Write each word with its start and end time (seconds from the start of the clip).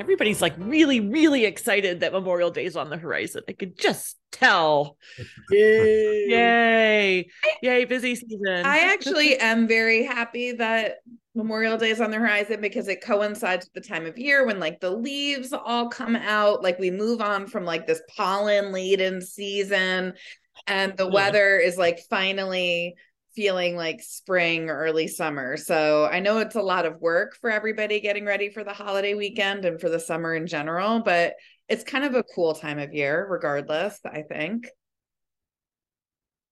Everybody's 0.00 0.40
like 0.40 0.54
really, 0.58 1.00
really 1.00 1.44
excited 1.44 2.00
that 2.00 2.12
Memorial 2.12 2.50
Day 2.50 2.64
is 2.64 2.76
on 2.76 2.90
the 2.90 2.96
horizon. 2.96 3.42
I 3.48 3.52
could 3.52 3.78
just 3.78 4.16
tell. 4.32 4.96
Yay. 5.50 6.26
Yay. 6.28 7.28
Yay, 7.62 7.84
busy 7.84 8.14
season. 8.14 8.64
I 8.64 8.78
actually 8.92 9.36
am 9.38 9.66
very 9.66 10.04
happy 10.04 10.52
that 10.52 10.98
Memorial 11.34 11.76
Day 11.76 11.90
is 11.90 12.00
on 12.00 12.10
the 12.10 12.18
horizon 12.18 12.60
because 12.60 12.88
it 12.88 13.02
coincides 13.02 13.66
with 13.66 13.82
the 13.82 13.88
time 13.88 14.06
of 14.06 14.18
year 14.18 14.46
when 14.46 14.58
like 14.58 14.80
the 14.80 14.90
leaves 14.90 15.52
all 15.52 15.88
come 15.88 16.16
out. 16.16 16.62
Like 16.62 16.78
we 16.78 16.90
move 16.90 17.20
on 17.20 17.46
from 17.46 17.64
like 17.64 17.86
this 17.86 18.02
pollen 18.16 18.72
laden 18.72 19.20
season 19.20 20.14
and 20.66 20.96
the 20.96 21.06
weather 21.08 21.58
is 21.58 21.78
like 21.78 22.00
finally 22.10 22.96
feeling 23.38 23.76
like 23.76 24.02
spring 24.02 24.68
early 24.68 25.06
summer 25.06 25.56
so 25.56 26.08
i 26.10 26.18
know 26.18 26.38
it's 26.38 26.56
a 26.56 26.60
lot 26.60 26.84
of 26.84 27.00
work 27.00 27.36
for 27.40 27.50
everybody 27.50 28.00
getting 28.00 28.24
ready 28.24 28.50
for 28.50 28.64
the 28.64 28.72
holiday 28.72 29.14
weekend 29.14 29.64
and 29.64 29.80
for 29.80 29.88
the 29.88 30.00
summer 30.00 30.34
in 30.34 30.48
general 30.48 31.00
but 31.04 31.34
it's 31.68 31.84
kind 31.84 32.04
of 32.04 32.16
a 32.16 32.24
cool 32.34 32.52
time 32.52 32.80
of 32.80 32.92
year 32.92 33.24
regardless 33.30 34.00
i 34.04 34.22
think 34.22 34.66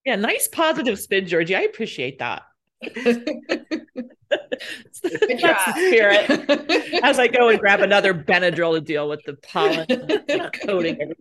yeah, 0.07 0.15
nice 0.15 0.47
positive 0.47 1.01
spin, 1.01 1.27
Georgie. 1.27 1.57
I 1.57 1.63
appreciate 1.63 2.21
that. 2.21 2.43
That's 4.31 5.01
the 5.01 5.73
spirit. 5.73 7.01
As 7.03 7.19
I 7.19 7.29
go 7.29 7.49
and 7.49 7.59
grab 7.59 7.81
another 7.81 8.15
Benadryl 8.15 8.75
to 8.75 8.81
deal 8.81 9.09
with 9.09 9.23
the 9.25 9.35
pollen 9.35 9.87
coating. 10.67 11.13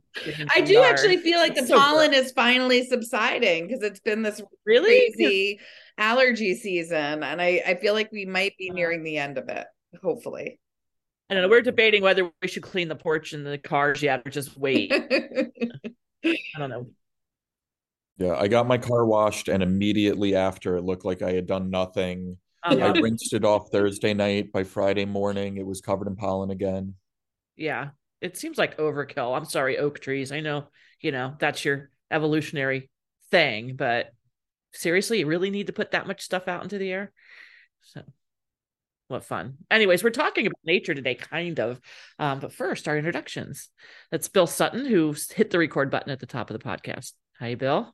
I 0.53 0.62
do 0.62 0.81
actually 0.81 1.17
feel 1.17 1.39
like 1.39 1.56
the 1.56 1.67
pollen 1.67 2.14
is 2.14 2.31
finally 2.31 2.86
subsiding 2.86 3.67
because 3.67 3.84
it's 3.84 4.00
been 4.00 4.22
this 4.22 4.42
really 4.66 5.14
crazy 5.16 5.59
allergy 5.97 6.56
season, 6.56 7.23
and 7.23 7.42
I 7.42 7.62
I 7.66 7.75
feel 7.75 7.94
like 7.94 8.12
we 8.12 8.25
might 8.25 8.58
be 8.58 8.70
nearing 8.70 9.03
the 9.03 9.17
end 9.17 9.38
of 9.38 9.50
it. 9.50 9.66
Hopefully, 10.02 10.59
I 11.30 11.34
don't 11.34 11.44
know. 11.44 11.50
We're 11.50 11.62
debating 11.62 12.02
whether 12.03 12.31
we 12.42 12.47
should 12.47 12.64
clean 12.64 12.88
the 12.88 12.95
porch 12.95 13.34
and 13.34 13.45
the 13.45 13.58
cars 13.58 14.02
yet, 14.02 14.23
or 14.25 14.31
just 14.31 14.58
wait. 14.58 14.92
I 16.25 16.38
don't 16.58 16.69
know. 16.69 16.88
Yeah, 18.17 18.36
I 18.38 18.47
got 18.47 18.67
my 18.67 18.78
car 18.78 19.06
washed, 19.06 19.50
and 19.50 19.62
immediately 19.62 20.36
after, 20.36 20.78
it 20.78 20.84
looked 20.84 21.03
like 21.03 21.22
I 21.22 21.34
had 21.34 21.47
done 21.47 21.69
nothing. 21.69 22.38
Uh-huh. 22.66 22.94
I 22.96 23.00
rinsed 23.00 23.34
it 23.34 23.46
off 23.46 23.70
Thursday 23.72 24.14
night. 24.14 24.52
By 24.52 24.64
Friday 24.64 25.06
morning, 25.06 25.58
it 25.58 25.66
was 25.66 25.82
covered 25.82 26.08
in 26.08 26.16
pollen 26.16 26.50
again. 26.50 26.96
Yeah, 27.56 27.90
it 28.22 28.38
seems 28.38 28.58
like 28.58 28.78
overkill. 28.78 29.38
I'm 29.38 29.46
sorry, 29.46 29.78
oak 29.78 30.00
trees. 30.00 30.32
I 30.32 30.40
know, 30.40 30.68
you 31.00 31.12
know, 31.12 31.36
that's 31.40 31.64
your 31.64 31.92
evolutionary 32.10 32.90
thing, 33.30 33.76
but 33.76 34.12
seriously, 34.74 35.20
you 35.20 35.28
really 35.28 35.52
need 35.52 35.68
to 35.68 35.74
put 35.74 35.92
that 35.92 36.08
much 36.08 36.22
stuff 36.22 36.48
out 36.48 36.64
into 36.64 36.78
the 36.78 36.92
air? 36.92 37.12
So, 37.81 38.02
what 39.08 39.24
fun. 39.24 39.58
Anyways, 39.70 40.04
we're 40.04 40.09
talking 40.09 40.48
about 40.48 40.59
nature 40.64 40.96
today, 40.96 41.16
kind 41.16 41.59
of. 41.59 41.80
Um, 42.18 42.40
but 42.40 42.52
first, 42.52 42.88
our 42.88 42.98
introductions. 42.98 43.70
That's 44.09 44.28
Bill 44.28 44.48
Sutton, 44.48 44.86
who 44.86 45.16
hit 45.36 45.52
the 45.52 45.59
record 45.59 45.92
button 45.92 46.12
at 46.12 46.20
the 46.20 46.25
top 46.25 46.50
of 46.50 46.59
the 46.59 46.66
podcast. 46.68 47.12
Hi, 47.40 47.54
Bill. 47.54 47.94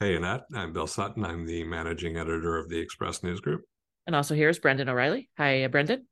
Hey, 0.00 0.16
Annette. 0.16 0.42
I'm 0.52 0.72
Bill 0.72 0.88
Sutton. 0.88 1.24
I'm 1.24 1.46
the 1.46 1.62
managing 1.62 2.16
editor 2.16 2.56
of 2.56 2.68
the 2.68 2.78
Express 2.78 3.22
News 3.22 3.40
Group. 3.40 3.62
And 4.08 4.16
also 4.16 4.34
here's 4.34 4.58
Brendan 4.58 4.88
O'Reilly. 4.88 5.28
Hi, 5.36 5.64
uh, 5.64 5.68
Brendan. 5.68 6.06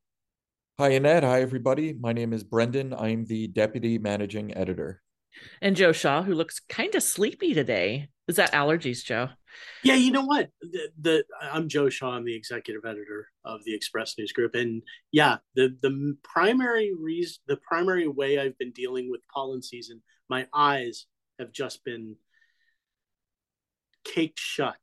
Hi, 0.79 0.91
Annette. 0.91 1.25
Hi, 1.25 1.41
everybody. 1.41 1.95
My 1.95 2.13
name 2.13 2.35
is 2.35 2.45
Brendan. 2.45 2.93
I'm 2.93 3.25
the 3.25 3.49
deputy 3.49 3.97
managing 3.97 4.55
editor. 4.55 5.01
And 5.63 5.75
Joe 5.75 5.93
Shaw, 5.93 6.23
who 6.23 6.35
looks 6.35 6.61
kind 6.69 6.95
of 6.95 7.03
sleepy 7.03 7.55
today. 7.55 8.11
Is 8.29 8.37
that 8.37 8.53
allergies, 8.53 9.03
Joe? 9.03 9.31
Yeah, 9.83 9.95
you 9.95 10.11
know 10.11 10.27
what? 10.27 10.51
The, 10.61 10.91
the 11.01 11.25
I'm 11.41 11.71
Joe 11.71 11.89
Shaw. 11.89 12.11
I'm 12.11 12.27
the 12.27 12.37
executive 12.37 12.85
editor 12.85 13.29
of 13.47 13.65
the 13.65 13.75
Express 13.75 14.15
News 14.19 14.33
Group, 14.33 14.55
and 14.55 14.83
yeah, 15.11 15.39
the 15.55 15.75
the 15.81 16.19
primary 16.23 16.93
reason, 16.95 17.39
the 17.47 17.57
primary 17.67 18.09
way 18.09 18.39
I've 18.39 18.59
been 18.59 18.73
dealing 18.73 19.11
with 19.11 19.23
pollen 19.33 19.63
season, 19.63 20.03
my 20.29 20.47
eyes 20.53 21.07
have 21.39 21.51
just 21.51 21.83
been 21.83 22.17
caked 24.05 24.39
shut. 24.39 24.77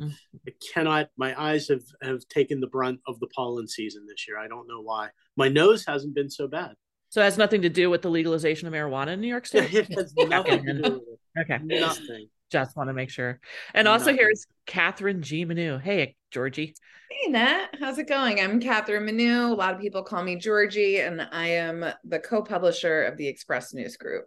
I 0.00 0.50
cannot. 0.72 1.08
My 1.16 1.40
eyes 1.40 1.68
have 1.68 1.82
have 2.02 2.26
taken 2.28 2.60
the 2.60 2.66
brunt 2.66 3.00
of 3.06 3.18
the 3.20 3.26
pollen 3.28 3.66
season 3.68 4.06
this 4.06 4.26
year. 4.28 4.38
I 4.38 4.48
don't 4.48 4.68
know 4.68 4.80
why. 4.82 5.08
My 5.36 5.48
nose 5.48 5.84
hasn't 5.86 6.14
been 6.14 6.30
so 6.30 6.48
bad. 6.48 6.74
So 7.08 7.20
it 7.20 7.24
has 7.24 7.38
nothing 7.38 7.62
to 7.62 7.68
do 7.68 7.88
with 7.88 8.02
the 8.02 8.10
legalization 8.10 8.68
of 8.68 8.74
marijuana 8.74 9.08
in 9.12 9.20
New 9.20 9.28
York 9.28 9.46
State. 9.46 9.72
It 9.74 9.92
has 9.94 10.12
nothing 10.16 10.64
to 10.66 10.72
do 10.74 10.82
with 10.82 11.02
it. 11.36 11.40
Okay. 11.40 11.58
Nothing. 11.62 12.28
Just 12.50 12.76
want 12.76 12.88
to 12.88 12.94
make 12.94 13.10
sure. 13.10 13.40
And 13.74 13.88
also 13.88 14.06
Nothing. 14.06 14.16
here's 14.18 14.46
Kathryn 14.66 15.20
G. 15.20 15.44
Menu. 15.44 15.78
Hey, 15.78 16.16
Georgie. 16.30 16.74
Hey, 17.10 17.30
Nat, 17.30 17.68
how's 17.80 17.98
it 17.98 18.08
going? 18.08 18.40
I'm 18.40 18.60
Kathryn 18.60 19.04
Menu. 19.04 19.32
A 19.32 19.54
lot 19.54 19.74
of 19.74 19.80
people 19.80 20.02
call 20.02 20.22
me 20.22 20.36
Georgie, 20.36 21.00
and 21.00 21.22
I 21.32 21.48
am 21.48 21.84
the 22.04 22.18
co-publisher 22.18 23.04
of 23.04 23.16
the 23.16 23.28
Express 23.28 23.72
News 23.72 23.96
Group. 23.96 24.24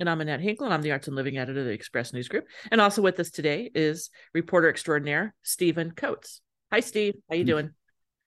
And 0.00 0.08
I'm 0.08 0.20
Annette 0.20 0.40
Hinkle, 0.40 0.64
and 0.64 0.72
I'm 0.72 0.82
the 0.82 0.92
Arts 0.92 1.08
and 1.08 1.16
Living 1.16 1.38
Editor 1.38 1.58
of 1.58 1.66
the 1.66 1.72
Express 1.72 2.12
News 2.12 2.28
Group. 2.28 2.46
And 2.70 2.80
also 2.80 3.02
with 3.02 3.18
us 3.18 3.30
today 3.30 3.68
is 3.74 4.10
reporter 4.32 4.68
extraordinaire 4.68 5.34
Stephen 5.42 5.90
Kotz. 5.90 6.38
Hi, 6.70 6.78
Steve. 6.78 7.14
How 7.28 7.34
you 7.34 7.42
doing? 7.42 7.70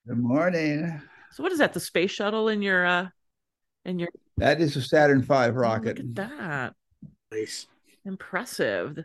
Good 0.06 0.18
morning. 0.18 1.02
So 1.32 1.44
what 1.44 1.54
is 1.54 1.59
that? 1.59 1.72
The 1.72 1.80
space 1.80 2.12
shuttle 2.12 2.50
in 2.50 2.62
your 2.62 2.86
uh 2.86 3.08
in 3.86 4.00
your 4.00 4.09
That 4.36 4.59
is 4.59 4.76
a 4.76 4.82
Saturn 4.82 5.22
V 5.22 5.34
Oh, 5.34 5.50
rocket. 5.52 5.98
Look 5.98 6.00
at 6.00 6.16
that. 6.16 6.74
Nice. 7.32 7.68
Impressive. 8.03 9.00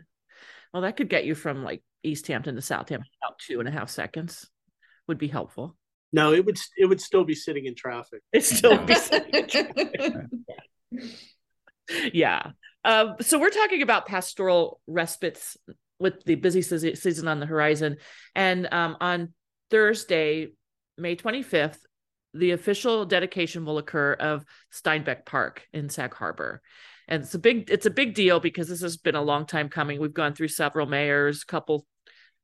Well, 0.73 0.81
that 0.81 0.97
could 0.97 1.07
get 1.07 1.23
you 1.23 1.35
from 1.35 1.63
like 1.63 1.81
East 2.03 2.27
Hampton 2.27 2.55
to 2.55 2.61
Southampton 2.61 3.07
in 3.13 3.25
about 3.25 3.39
two 3.39 3.61
and 3.61 3.69
a 3.69 3.71
half 3.71 3.89
seconds. 3.89 4.49
Would 5.07 5.19
be 5.19 5.29
helpful. 5.29 5.77
No, 6.11 6.33
it 6.33 6.45
would 6.45 6.57
it 6.77 6.87
would 6.87 6.99
still 6.99 7.23
be 7.23 7.35
sitting 7.35 7.65
in 7.65 7.75
traffic. 7.75 8.23
It 8.33 8.43
still 8.43 8.77
be 8.77 8.93
yeah. 12.13 12.51
Um, 12.83 13.15
so 13.21 13.39
we're 13.39 13.49
talking 13.49 13.81
about 13.81 14.05
pastoral 14.05 14.79
respites 14.87 15.57
with 15.99 16.23
the 16.23 16.35
busy 16.35 16.61
season 16.61 17.27
on 17.27 17.39
the 17.39 17.45
horizon. 17.45 17.97
And 18.35 18.71
um, 18.71 18.97
on 19.01 19.33
Thursday, 19.69 20.49
May 20.97 21.15
25th, 21.15 21.79
the 22.33 22.51
official 22.51 23.05
dedication 23.05 23.65
will 23.65 23.77
occur 23.77 24.13
of 24.13 24.45
Steinbeck 24.71 25.25
Park 25.25 25.67
in 25.73 25.89
Sag 25.89 26.13
Harbor. 26.13 26.61
And 27.07 27.23
it's 27.23 27.33
a 27.33 27.39
big 27.39 27.69
it's 27.69 27.85
a 27.85 27.91
big 27.91 28.13
deal 28.13 28.39
because 28.39 28.67
this 28.67 28.81
has 28.81 28.97
been 28.97 29.15
a 29.15 29.21
long 29.21 29.45
time 29.45 29.69
coming. 29.69 29.99
We've 29.99 30.13
gone 30.13 30.33
through 30.33 30.49
several 30.49 30.85
mayors, 30.85 31.43
couple 31.43 31.85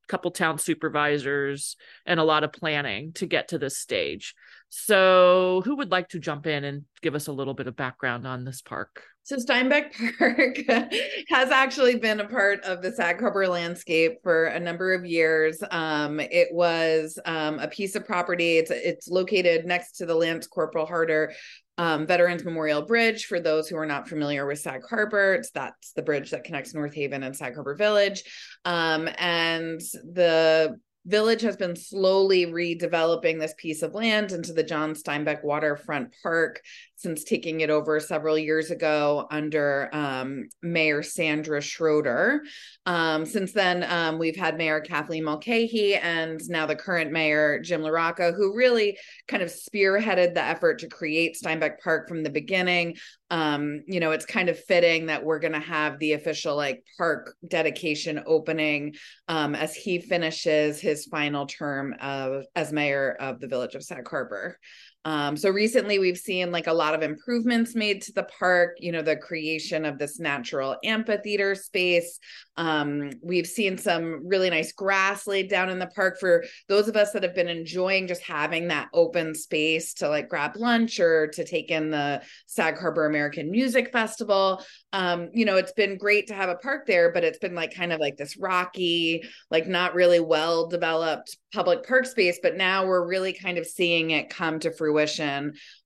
couple 0.07 0.31
town 0.31 0.57
supervisors 0.57 1.75
and 2.05 2.19
a 2.19 2.23
lot 2.23 2.43
of 2.43 2.51
planning 2.51 3.13
to 3.13 3.25
get 3.25 3.49
to 3.49 3.57
this 3.57 3.77
stage. 3.77 4.35
So, 4.75 5.61
who 5.66 5.75
would 5.75 5.91
like 5.91 6.09
to 6.09 6.19
jump 6.19 6.47
in 6.47 6.63
and 6.63 6.85
give 7.03 7.13
us 7.13 7.28
a 7.28 7.31
little 7.31 7.53
bit 7.53 7.67
of 7.67 7.75
background 7.75 8.25
on 8.25 8.44
this 8.44 8.63
park? 8.63 9.03
So 9.22 9.37
Steinbeck 9.37 9.93
Park 10.17 10.58
has 11.29 11.52
actually 11.52 11.97
been 11.97 12.20
a 12.20 12.28
part 12.28 12.61
of 12.64 12.81
the 12.81 12.91
Sag 12.91 13.20
Harbor 13.20 13.47
landscape 13.47 14.17
for 14.23 14.46
a 14.46 14.59
number 14.59 14.96
of 14.96 15.05
years. 15.05 15.61
Um, 15.70 16.20
it 16.20 16.47
was 16.52 17.20
um, 17.23 17.59
a 17.59 17.67
piece 17.67 17.96
of 17.96 18.03
property. 18.03 18.58
It's 18.58 18.72
it's 18.72 19.08
located 19.08 19.67
next 19.67 19.91
to 19.97 20.08
the 20.08 20.16
Lance 20.16 20.47
Corporal 20.47 20.87
Haerter 20.87 21.34
um, 21.78 22.08
Veterans 22.08 22.43
Memorial 22.43 22.81
Bridge. 22.81 23.25
For 23.25 23.40
those 23.40 23.70
who 23.70 23.78
are 23.78 23.85
not 23.85 24.09
familiar 24.09 24.47
with 24.47 24.59
Sag 24.59 24.81
Harbor, 24.90 25.35
it's 25.35 25.52
that's 25.52 25.91
the 25.91 26.02
bridge 26.02 26.31
that 26.31 26.46
connects 26.46 26.73
North 26.73 26.96
Haven 26.96 27.22
and 27.22 27.35
Sag 27.35 27.53
Harbor 27.53 27.75
Village. 27.75 28.23
Um, 28.66 29.08
and 29.20 29.79
the 29.79 30.79
village 31.05 31.41
has 31.41 31.58
been 31.58 31.76
slowly 31.76 32.46
redeveloping 32.46 33.40
this 33.40 33.53
piece 33.58 33.82
of 33.82 33.94
land 33.94 34.32
into 34.32 34.53
the 34.53 34.64
John 34.64 34.94
Steinbeck 34.94 35.44
Waterfront 35.44 36.14
Park 36.22 36.61
since 37.03 37.26
taking 37.26 37.59
it 37.59 37.70
over 37.70 38.00
several 38.00 38.38
years 38.38 38.72
ago 38.72 39.28
under 39.29 39.90
um, 39.91 40.47
Mayor 40.61 41.03
Sandra 41.03 41.59
Schroeder. 41.59 42.41
Um, 42.85 43.26
since 43.26 43.52
then, 43.52 43.84
um, 43.84 44.17
we've 44.17 44.38
had 44.38 44.58
Mayor 44.58 44.79
Kathleen 44.79 45.26
Mulcahy 45.26 45.96
and 45.96 46.40
now 46.47 46.66
the 46.66 46.78
current 46.78 47.11
mayor, 47.11 47.59
Jim 47.59 47.82
LaRocca, 47.82 48.34
who 48.34 48.55
really 48.55 48.97
kind 49.28 49.44
of 49.44 49.50
spearheaded 49.50 50.34
the 50.34 50.41
effort 50.41 50.79
to 50.79 50.88
create 50.88 51.35
Steinbeck 51.35 51.82
Park 51.84 52.08
from 52.08 52.23
the 52.23 52.29
beginning. 52.29 52.96
Um, 53.29 53.82
you 53.88 53.99
know, 53.99 54.11
it's 54.11 54.26
kind 54.26 54.47
of 54.47 54.58
fitting 54.58 55.08
that 55.08 55.26
we're 55.26 55.40
going 55.40 55.53
to 55.53 55.59
have 55.59 55.99
the 55.99 56.14
official 56.14 56.56
like 56.56 56.85
park 56.97 57.35
dedication 57.47 58.23
opening 58.26 58.96
um, 59.28 59.56
as 59.56 59.76
he 59.76 59.99
finishes 59.99 60.79
his 60.79 61.06
final 61.06 61.47
term 61.47 61.96
of 61.99 62.46
as 62.56 62.72
mayor 62.72 63.11
of 63.20 63.41
the 63.41 63.47
village 63.47 63.76
of 63.76 63.84
Sag 63.84 64.08
Harbor. 64.08 64.58
Um, 65.05 65.35
so 65.35 65.50
recently 65.50 66.00
we've 66.00 66.17
seen 66.17 66.52
like 66.52 66.67
a 66.67 66.73
lot 66.73 66.96
of 66.96 67.02
improvements 67.02 67.76
made 67.76 68.02
to 68.03 68.14
the 68.14 68.23
park, 68.23 68.78
you 68.79 68.91
know, 68.91 69.02
the 69.02 69.17
creation 69.17 69.84
of 69.84 69.97
this 69.97 70.20
natural 70.20 70.78
amphitheater 70.84 71.55
space. 71.55 72.20
Um, 72.55 73.11
we've 73.22 73.47
seen 73.47 73.78
some 73.78 74.26
really 74.26 74.50
nice 74.50 74.72
grass 74.72 75.28
laid 75.28 75.50
down 75.50 75.70
in 75.70 75.79
the 75.79 75.88
park 75.88 76.20
for 76.20 76.46
those 76.70 76.88
of 76.88 76.96
us 76.96 77.11
that 77.11 77.23
have 77.23 77.35
been 77.35 77.50
enjoying 77.50 78.08
just 78.08 78.22
having 78.22 78.70
that 78.70 78.90
open 78.94 79.35
space 79.35 79.94
to 79.96 80.08
like 80.08 80.29
grab 80.29 80.55
lunch 80.55 81.00
or 81.00 81.28
to 81.28 81.44
take 81.44 81.70
in 81.70 81.90
the 81.90 82.22
Sag 82.46 82.78
Harbor 82.78 83.06
American 83.06 83.52
Music 83.52 83.91
Festival. 83.91 84.64
Um, 84.94 85.29
you 85.34 85.44
know, 85.44 85.58
it's 85.58 85.73
been 85.73 85.97
great 85.97 86.28
to 86.28 86.34
have 86.35 86.49
a 86.49 86.56
park 86.56 86.85
there, 86.85 87.11
but 87.11 87.23
it's 87.23 87.40
been 87.40 87.56
like 87.56 87.73
kind 87.73 87.91
of 87.91 87.99
like 87.99 88.16
this 88.16 88.38
rocky, 88.38 89.23
like 89.52 89.67
not 89.67 89.96
really 89.96 90.20
well 90.20 90.67
developed 90.67 91.38
public 91.52 91.85
park 91.85 92.06
space. 92.06 92.40
But 92.41 92.56
now 92.56 92.85
we're 92.85 93.06
really 93.06 93.34
kind 93.34 93.58
of 93.58 93.66
seeing 93.66 94.11
it 94.11 94.29
come 94.29 94.59
to 94.59 94.72
fruition. 94.72 94.92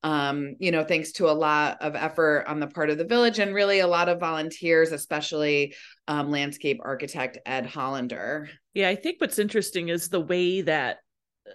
Um, 0.04 0.56
you 0.59 0.71
know, 0.71 0.83
thanks 0.83 1.12
to 1.13 1.30
a 1.30 1.31
lot 1.31 1.81
of 1.81 1.95
effort 1.95 2.45
on 2.48 2.59
the 2.59 2.68
part 2.68 2.89
of 2.89 2.98
the 2.98 3.06
village 3.06 3.39
and 3.39 3.54
really 3.54 3.80
a 3.80 3.88
lot 3.88 4.09
of 4.09 4.19
volunteers, 4.19 4.92
especially 4.92 5.75
um, 6.07 6.30
landscape 6.30 6.80
architect 6.83 7.38
Ed 7.45 7.65
Hollander. 7.65 8.50
Yeah, 8.74 8.89
I 8.89 8.95
think 8.95 9.19
what's 9.19 9.39
interesting 9.39 9.89
is 9.89 10.09
the 10.09 10.21
way 10.21 10.62
that 10.62 10.98
uh, 11.48 11.51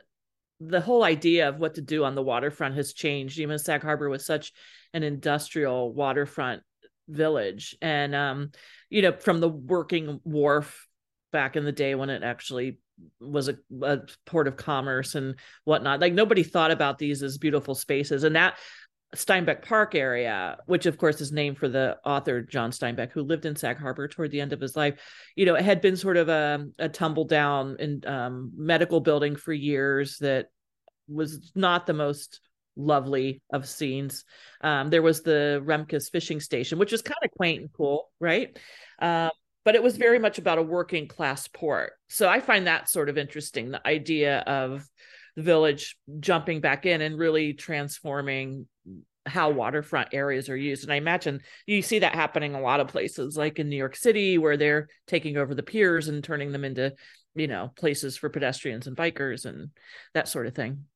the 0.60 0.80
whole 0.80 1.04
idea 1.04 1.48
of 1.48 1.58
what 1.58 1.74
to 1.74 1.82
do 1.82 2.04
on 2.04 2.14
the 2.14 2.22
waterfront 2.22 2.74
has 2.76 2.92
changed. 2.92 3.38
Even 3.38 3.58
Sag 3.58 3.82
Harbor 3.82 4.08
was 4.08 4.26
such 4.26 4.52
an 4.92 5.02
industrial 5.02 5.92
waterfront 5.92 6.62
village, 7.08 7.76
and 7.80 8.14
um, 8.14 8.50
you 8.90 9.02
know, 9.02 9.12
from 9.12 9.40
the 9.40 9.48
working 9.48 10.20
wharf 10.24 10.86
back 11.32 11.56
in 11.56 11.64
the 11.64 11.72
day 11.72 11.94
when 11.94 12.10
it 12.10 12.22
actually 12.22 12.78
was 13.20 13.48
a, 13.48 13.56
a, 13.82 14.00
port 14.26 14.48
of 14.48 14.56
commerce 14.56 15.14
and 15.14 15.36
whatnot. 15.64 16.00
Like 16.00 16.12
nobody 16.12 16.42
thought 16.42 16.70
about 16.70 16.98
these 16.98 17.22
as 17.22 17.38
beautiful 17.38 17.74
spaces, 17.74 18.24
and 18.24 18.36
that 18.36 18.58
Steinbeck 19.14 19.62
Park 19.62 19.94
area, 19.94 20.56
which 20.66 20.86
of 20.86 20.96
course 20.96 21.20
is 21.20 21.32
named 21.32 21.58
for 21.58 21.68
the 21.68 21.98
author 22.04 22.40
John 22.42 22.70
Steinbeck, 22.70 23.12
who 23.12 23.22
lived 23.22 23.44
in 23.44 23.56
Sag 23.56 23.78
Harbor 23.78 24.08
toward 24.08 24.30
the 24.30 24.40
end 24.40 24.52
of 24.52 24.60
his 24.60 24.74
life. 24.74 24.98
You 25.36 25.44
know, 25.44 25.54
it 25.54 25.64
had 25.64 25.80
been 25.80 25.96
sort 25.96 26.16
of 26.16 26.28
a, 26.28 26.66
a 26.78 26.88
tumble 26.88 27.24
down 27.24 27.76
in 27.78 28.02
um, 28.06 28.52
medical 28.56 29.00
building 29.00 29.36
for 29.36 29.52
years 29.52 30.16
that 30.18 30.46
was 31.08 31.52
not 31.54 31.86
the 31.86 31.92
most 31.92 32.40
lovely 32.74 33.42
of 33.52 33.68
scenes. 33.68 34.24
Um, 34.62 34.88
there 34.88 35.02
was 35.02 35.22
the 35.22 35.62
Remke's 35.64 36.08
fishing 36.08 36.40
station, 36.40 36.78
which 36.78 36.92
was 36.92 37.02
kind 37.02 37.18
of 37.22 37.30
quaint 37.32 37.60
and 37.60 37.72
cool, 37.72 38.10
right? 38.18 38.56
Um, 38.98 39.30
but 39.64 39.74
it 39.74 39.82
was 39.82 39.96
very 39.96 40.18
much 40.18 40.38
about 40.38 40.58
a 40.58 40.62
working 40.62 41.06
class 41.08 41.48
port. 41.48 41.92
So 42.08 42.28
I 42.28 42.40
find 42.40 42.66
that 42.66 42.88
sort 42.88 43.08
of 43.08 43.18
interesting 43.18 43.70
the 43.70 43.86
idea 43.86 44.40
of 44.40 44.86
the 45.36 45.42
village 45.42 45.96
jumping 46.20 46.60
back 46.60 46.86
in 46.86 47.00
and 47.00 47.18
really 47.18 47.54
transforming 47.54 48.66
how 49.24 49.50
waterfront 49.50 50.08
areas 50.12 50.48
are 50.48 50.56
used. 50.56 50.82
And 50.82 50.92
I 50.92 50.96
imagine 50.96 51.42
you 51.66 51.80
see 51.80 52.00
that 52.00 52.14
happening 52.14 52.54
a 52.54 52.60
lot 52.60 52.80
of 52.80 52.88
places, 52.88 53.36
like 53.36 53.58
in 53.58 53.68
New 53.68 53.76
York 53.76 53.94
City, 53.94 54.36
where 54.36 54.56
they're 54.56 54.88
taking 55.06 55.36
over 55.36 55.54
the 55.54 55.62
piers 55.62 56.08
and 56.08 56.24
turning 56.24 56.50
them 56.50 56.64
into, 56.64 56.92
you 57.34 57.46
know, 57.46 57.72
places 57.76 58.16
for 58.16 58.28
pedestrians 58.28 58.86
and 58.86 58.96
bikers 58.96 59.44
and 59.44 59.70
that 60.14 60.28
sort 60.28 60.46
of 60.46 60.54
thing. 60.54 60.86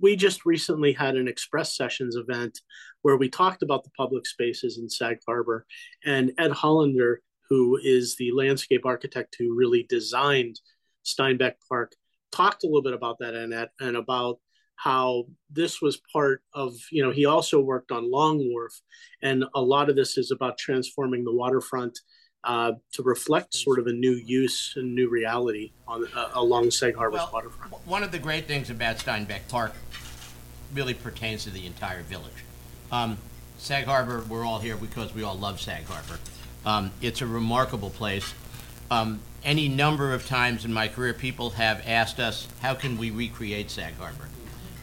We 0.00 0.16
just 0.16 0.46
recently 0.46 0.92
had 0.92 1.16
an 1.16 1.28
Express 1.28 1.76
Sessions 1.76 2.16
event 2.16 2.60
where 3.02 3.16
we 3.16 3.28
talked 3.28 3.62
about 3.62 3.84
the 3.84 3.90
public 3.96 4.26
spaces 4.26 4.78
in 4.78 4.88
Sag 4.88 5.18
Harbor. 5.26 5.66
And 6.04 6.32
Ed 6.38 6.52
Hollander 6.52 7.20
who 7.54 7.78
is 7.80 8.16
the 8.16 8.32
landscape 8.32 8.84
architect 8.84 9.36
who 9.38 9.56
really 9.56 9.86
designed 9.88 10.58
Steinbeck 11.04 11.54
Park, 11.68 11.92
talked 12.32 12.64
a 12.64 12.66
little 12.66 12.82
bit 12.82 12.94
about 12.94 13.18
that 13.20 13.34
and, 13.34 13.54
and 13.78 13.96
about 13.96 14.40
how 14.74 15.26
this 15.50 15.80
was 15.80 16.00
part 16.12 16.42
of, 16.52 16.74
you 16.90 17.00
know, 17.00 17.12
he 17.12 17.26
also 17.26 17.60
worked 17.60 17.92
on 17.92 18.10
Long 18.10 18.38
Wharf. 18.50 18.72
And 19.22 19.44
a 19.54 19.60
lot 19.60 19.88
of 19.88 19.94
this 19.94 20.18
is 20.18 20.32
about 20.32 20.58
transforming 20.58 21.22
the 21.22 21.32
waterfront 21.32 21.96
uh, 22.42 22.72
to 22.94 23.02
reflect 23.04 23.54
sort 23.54 23.78
of 23.78 23.86
a 23.86 23.92
new 23.92 24.20
use 24.26 24.72
and 24.74 24.92
new 24.92 25.08
reality 25.08 25.70
on 25.86 26.08
uh, 26.16 26.30
along 26.34 26.72
Sag 26.72 26.96
Harbor's 26.96 27.20
well, 27.20 27.30
waterfront. 27.34 27.72
One 27.86 28.02
of 28.02 28.10
the 28.10 28.18
great 28.18 28.48
things 28.48 28.68
about 28.68 28.96
Steinbeck 28.96 29.46
Park 29.48 29.74
really 30.74 30.94
pertains 30.94 31.44
to 31.44 31.50
the 31.50 31.66
entire 31.66 32.02
village. 32.02 32.44
Um, 32.90 33.16
Sag 33.58 33.84
Harbor, 33.84 34.24
we're 34.28 34.44
all 34.44 34.58
here 34.58 34.76
because 34.76 35.14
we 35.14 35.22
all 35.22 35.36
love 35.36 35.60
Sag 35.60 35.84
Harbor. 35.84 36.18
Um, 36.66 36.90
it's 37.00 37.20
a 37.20 37.26
remarkable 37.26 37.90
place. 37.90 38.34
Um, 38.90 39.20
any 39.44 39.68
number 39.68 40.14
of 40.14 40.26
times 40.26 40.64
in 40.64 40.72
my 40.72 40.88
career, 40.88 41.12
people 41.12 41.50
have 41.50 41.82
asked 41.86 42.18
us, 42.18 42.48
how 42.60 42.74
can 42.74 42.96
we 42.96 43.10
recreate 43.10 43.70
Sag 43.70 43.94
Harbor? 43.94 44.28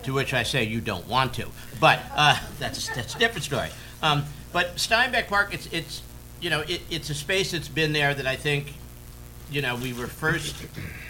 To 0.03 0.13
which 0.13 0.33
I 0.33 0.43
say, 0.43 0.63
you 0.63 0.81
don't 0.81 1.07
want 1.07 1.33
to. 1.35 1.47
But 1.79 1.99
uh, 2.15 2.39
that's, 2.59 2.87
that's 2.89 3.15
a 3.15 3.19
different 3.19 3.43
story. 3.43 3.69
Um, 4.03 4.25
but 4.53 4.75
Steinbeck 4.75 5.27
Park, 5.27 5.53
it's, 5.53 5.67
it's, 5.71 6.01
you 6.39 6.49
know, 6.49 6.61
it, 6.61 6.81
it's 6.89 7.09
a 7.09 7.15
space 7.15 7.51
that's 7.51 7.67
been 7.67 7.93
there 7.93 8.13
that 8.13 8.27
I 8.27 8.35
think, 8.35 8.73
you 9.51 9.61
know, 9.61 9.75
we 9.75 9.93
were 9.93 10.07
first, 10.07 10.55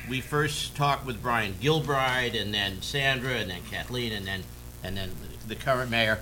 we 0.09 0.21
first 0.21 0.75
talked 0.75 1.05
with 1.05 1.21
Brian 1.21 1.53
Gilbride 1.53 2.39
and 2.39 2.53
then 2.53 2.81
Sandra 2.81 3.33
and 3.33 3.49
then 3.49 3.61
Kathleen 3.69 4.13
and 4.13 4.25
then, 4.25 4.43
and 4.83 4.97
then 4.97 5.11
the 5.47 5.55
current 5.55 5.91
mayor 5.91 6.19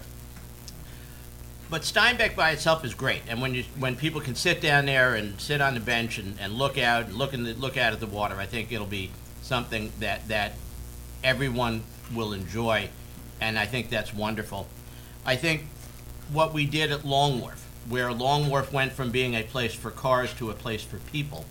but 1.70 1.84
Steinbeck 1.84 2.36
by 2.36 2.52
itself 2.52 2.84
is 2.84 2.96
great, 2.96 3.22
and 3.28 3.42
when 3.42 3.54
you 3.54 3.64
when 3.78 3.96
people 3.96 4.22
can 4.22 4.36
sit 4.36 4.60
down 4.60 4.86
there 4.86 5.14
and 5.14 5.40
sit 5.40 5.62
on 5.62 5.76
the 5.76 5.80
bench 5.80 6.18
and, 6.18 6.40
and 6.40 6.54
look 6.54 6.78
out 6.78 7.06
and 7.06 7.14
look 7.16 7.34
in 7.34 7.44
the, 7.44 7.54
look 7.54 7.78
out 7.78 7.94
at 7.94 8.00
the 8.00 8.08
water, 8.08 8.36
I 8.36 8.48
think 8.48 8.72
it'll 8.72 8.88
be 8.88 9.12
something 9.42 9.92
that 10.00 10.28
that 10.30 10.54
everyone 11.24 11.84
will 12.16 12.34
enjoy, 12.34 12.90
and 13.40 13.60
I 13.60 13.66
think 13.66 13.90
that's 13.90 14.14
wonderful. 14.14 14.68
I 15.26 15.36
think 15.36 15.68
what 16.32 16.54
we 16.54 16.66
did 16.66 16.92
at 16.92 17.06
Long 17.06 17.40
Wharf, 17.40 17.68
where 17.88 18.12
Long 18.12 18.50
Wharf 18.50 18.74
went 18.74 18.94
from 18.94 19.12
being 19.12 19.36
a 19.36 19.44
place 19.44 19.74
for 19.74 19.92
cars 19.92 20.34
to 20.36 20.50
a 20.50 20.56
place 20.56 20.84
for 20.84 20.98
people, 21.12 21.46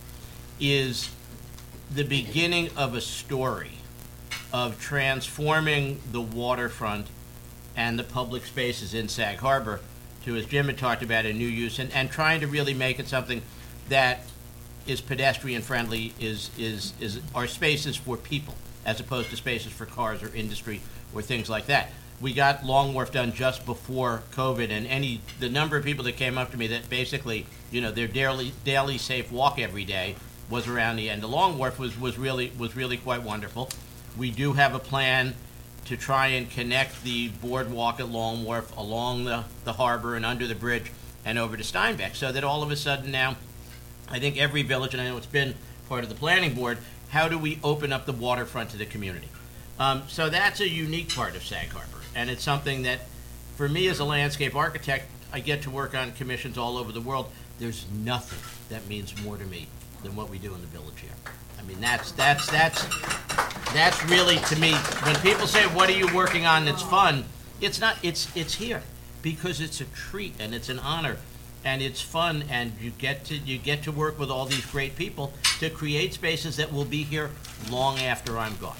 is 0.58 1.10
the 1.94 2.04
beginning 2.04 2.70
of 2.76 2.94
a 2.94 3.00
story 3.00 3.78
of 4.52 4.80
transforming 4.80 6.00
the 6.10 6.20
waterfront 6.20 7.06
and 7.76 7.98
the 7.98 8.04
public 8.04 8.44
spaces 8.44 8.94
in 8.94 9.08
Sag 9.08 9.38
Harbor 9.38 9.80
to, 10.28 10.36
as 10.36 10.46
Jim 10.46 10.66
had 10.66 10.78
talked 10.78 11.02
about, 11.02 11.26
a 11.26 11.32
new 11.32 11.48
use 11.48 11.78
and, 11.78 11.92
and 11.92 12.10
trying 12.10 12.40
to 12.40 12.46
really 12.46 12.74
make 12.74 12.98
it 12.98 13.08
something 13.08 13.42
that 13.88 14.20
is 14.86 15.00
pedestrian 15.00 15.62
friendly, 15.62 16.14
is, 16.20 16.50
is, 16.58 16.92
is 17.00 17.20
are 17.34 17.46
spaces 17.46 17.96
for 17.96 18.16
people 18.16 18.54
as 18.86 19.00
opposed 19.00 19.30
to 19.30 19.36
spaces 19.36 19.72
for 19.72 19.86
cars 19.86 20.22
or 20.22 20.34
industry 20.34 20.80
or 21.14 21.22
things 21.22 21.50
like 21.50 21.66
that. 21.66 21.90
We 22.20 22.32
got 22.32 22.64
Long 22.64 22.94
Wharf 22.94 23.12
done 23.12 23.32
just 23.32 23.64
before 23.64 24.22
COVID, 24.32 24.70
and 24.70 24.86
any 24.86 25.20
the 25.38 25.48
number 25.48 25.76
of 25.76 25.84
people 25.84 26.04
that 26.04 26.16
came 26.16 26.36
up 26.36 26.50
to 26.50 26.56
me 26.56 26.66
that 26.68 26.88
basically, 26.90 27.46
you 27.70 27.80
know, 27.80 27.92
their 27.92 28.08
daily 28.08 28.52
daily 28.64 28.98
safe 28.98 29.30
walk 29.30 29.60
every 29.60 29.84
day 29.84 30.16
was 30.50 30.66
around 30.66 30.96
the 30.96 31.10
end 31.10 31.22
The 31.22 31.28
Long 31.28 31.58
Wharf 31.58 31.78
was, 31.78 31.98
was 31.98 32.18
really 32.18 32.50
was 32.58 32.74
really 32.74 32.96
quite 32.96 33.22
wonderful. 33.22 33.68
We 34.16 34.32
do 34.32 34.54
have 34.54 34.74
a 34.74 34.80
plan 34.80 35.34
to 35.88 35.96
try 35.96 36.28
and 36.28 36.50
connect 36.50 37.02
the 37.02 37.28
boardwalk 37.28 37.98
at 37.98 38.10
Long 38.10 38.44
Wharf 38.44 38.76
along 38.76 39.24
the, 39.24 39.44
the 39.64 39.72
harbor 39.72 40.16
and 40.16 40.26
under 40.26 40.46
the 40.46 40.54
bridge 40.54 40.92
and 41.24 41.38
over 41.38 41.56
to 41.56 41.62
Steinbeck 41.62 42.14
so 42.14 42.30
that 42.30 42.44
all 42.44 42.62
of 42.62 42.70
a 42.70 42.76
sudden 42.76 43.10
now, 43.10 43.36
I 44.06 44.18
think 44.18 44.36
every 44.36 44.62
village, 44.62 44.92
and 44.92 45.00
I 45.00 45.06
know 45.06 45.16
it's 45.16 45.24
been 45.24 45.54
part 45.88 46.04
of 46.04 46.10
the 46.10 46.14
planning 46.14 46.54
board, 46.54 46.76
how 47.08 47.26
do 47.26 47.38
we 47.38 47.58
open 47.64 47.90
up 47.90 48.04
the 48.04 48.12
waterfront 48.12 48.68
to 48.70 48.76
the 48.76 48.84
community? 48.84 49.28
Um, 49.78 50.02
so 50.08 50.28
that's 50.28 50.60
a 50.60 50.68
unique 50.68 51.14
part 51.14 51.34
of 51.34 51.42
Sag 51.42 51.68
Harbor, 51.68 52.02
and 52.14 52.28
it's 52.28 52.42
something 52.42 52.82
that, 52.82 53.00
for 53.56 53.66
me 53.66 53.88
as 53.88 53.98
a 53.98 54.04
landscape 54.04 54.54
architect, 54.54 55.06
I 55.32 55.40
get 55.40 55.62
to 55.62 55.70
work 55.70 55.94
on 55.94 56.12
commissions 56.12 56.58
all 56.58 56.76
over 56.76 56.92
the 56.92 57.00
world. 57.00 57.30
There's 57.58 57.86
nothing 57.90 58.38
that 58.68 58.86
means 58.88 59.14
more 59.24 59.38
to 59.38 59.44
me 59.44 59.68
than 60.02 60.16
what 60.16 60.28
we 60.28 60.38
do 60.38 60.54
in 60.54 60.60
the 60.60 60.66
village 60.66 61.00
here. 61.00 61.10
I 61.58 61.62
mean, 61.62 61.80
that's 61.80 62.12
that's 62.12 62.50
that's 62.50 62.84
that's 63.72 64.04
really 64.06 64.36
to 64.36 64.56
me 64.58 64.72
when 64.72 65.16
people 65.16 65.46
say 65.46 65.64
what 65.68 65.88
are 65.88 65.96
you 65.96 66.12
working 66.14 66.46
on 66.46 66.64
that's 66.64 66.82
fun? 66.82 67.24
It's 67.60 67.80
not 67.80 67.96
it's 68.02 68.34
it's 68.36 68.54
here 68.54 68.82
because 69.22 69.60
it's 69.60 69.80
a 69.80 69.84
treat 69.86 70.34
and 70.38 70.54
it's 70.54 70.68
an 70.68 70.78
honor 70.78 71.16
and 71.64 71.82
it's 71.82 72.00
fun 72.00 72.44
and 72.50 72.72
you 72.80 72.90
get 72.90 73.24
to 73.26 73.36
you 73.36 73.58
get 73.58 73.82
to 73.82 73.92
work 73.92 74.18
with 74.18 74.30
all 74.30 74.46
these 74.46 74.64
great 74.66 74.96
people 74.96 75.32
to 75.58 75.68
create 75.68 76.14
spaces 76.14 76.56
that 76.56 76.72
will 76.72 76.84
be 76.84 77.02
here 77.02 77.30
long 77.70 77.98
after 77.98 78.38
I'm 78.38 78.56
gone 78.56 78.76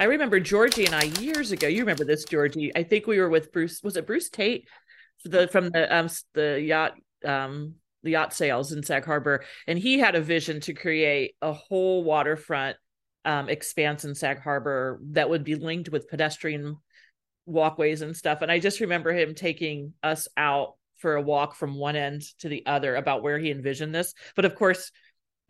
I 0.00 0.04
remember 0.04 0.40
Georgie 0.40 0.86
and 0.86 0.94
I 0.94 1.02
years 1.20 1.52
ago. 1.52 1.68
You 1.68 1.80
remember 1.80 2.06
this, 2.06 2.24
Georgie? 2.24 2.74
I 2.74 2.84
think 2.84 3.06
we 3.06 3.18
were 3.18 3.28
with 3.28 3.52
Bruce. 3.52 3.82
Was 3.82 3.98
it 3.98 4.06
Bruce 4.06 4.30
Tait, 4.30 4.66
the 5.26 5.46
from 5.46 5.68
the 5.68 5.94
um 5.94 6.08
the 6.32 6.58
yacht 6.58 6.94
um 7.22 7.74
the 8.02 8.12
yacht 8.12 8.32
sales 8.32 8.72
in 8.72 8.82
Sag 8.82 9.04
Harbor, 9.04 9.44
and 9.66 9.78
he 9.78 9.98
had 9.98 10.14
a 10.14 10.22
vision 10.22 10.58
to 10.60 10.72
create 10.72 11.34
a 11.42 11.52
whole 11.52 12.02
waterfront 12.02 12.78
um 13.26 13.50
expanse 13.50 14.06
in 14.06 14.14
Sag 14.14 14.40
Harbor 14.40 15.00
that 15.10 15.28
would 15.28 15.44
be 15.44 15.54
linked 15.54 15.90
with 15.90 16.08
pedestrian 16.08 16.78
walkways 17.44 18.00
and 18.00 18.16
stuff. 18.16 18.40
And 18.40 18.50
I 18.50 18.58
just 18.58 18.80
remember 18.80 19.12
him 19.12 19.34
taking 19.34 19.92
us 20.02 20.28
out 20.34 20.76
for 20.96 21.16
a 21.16 21.22
walk 21.22 21.54
from 21.54 21.76
one 21.76 21.96
end 21.96 22.22
to 22.38 22.48
the 22.48 22.64
other 22.64 22.96
about 22.96 23.22
where 23.22 23.38
he 23.38 23.50
envisioned 23.50 23.94
this. 23.94 24.14
But 24.34 24.46
of 24.46 24.54
course, 24.54 24.92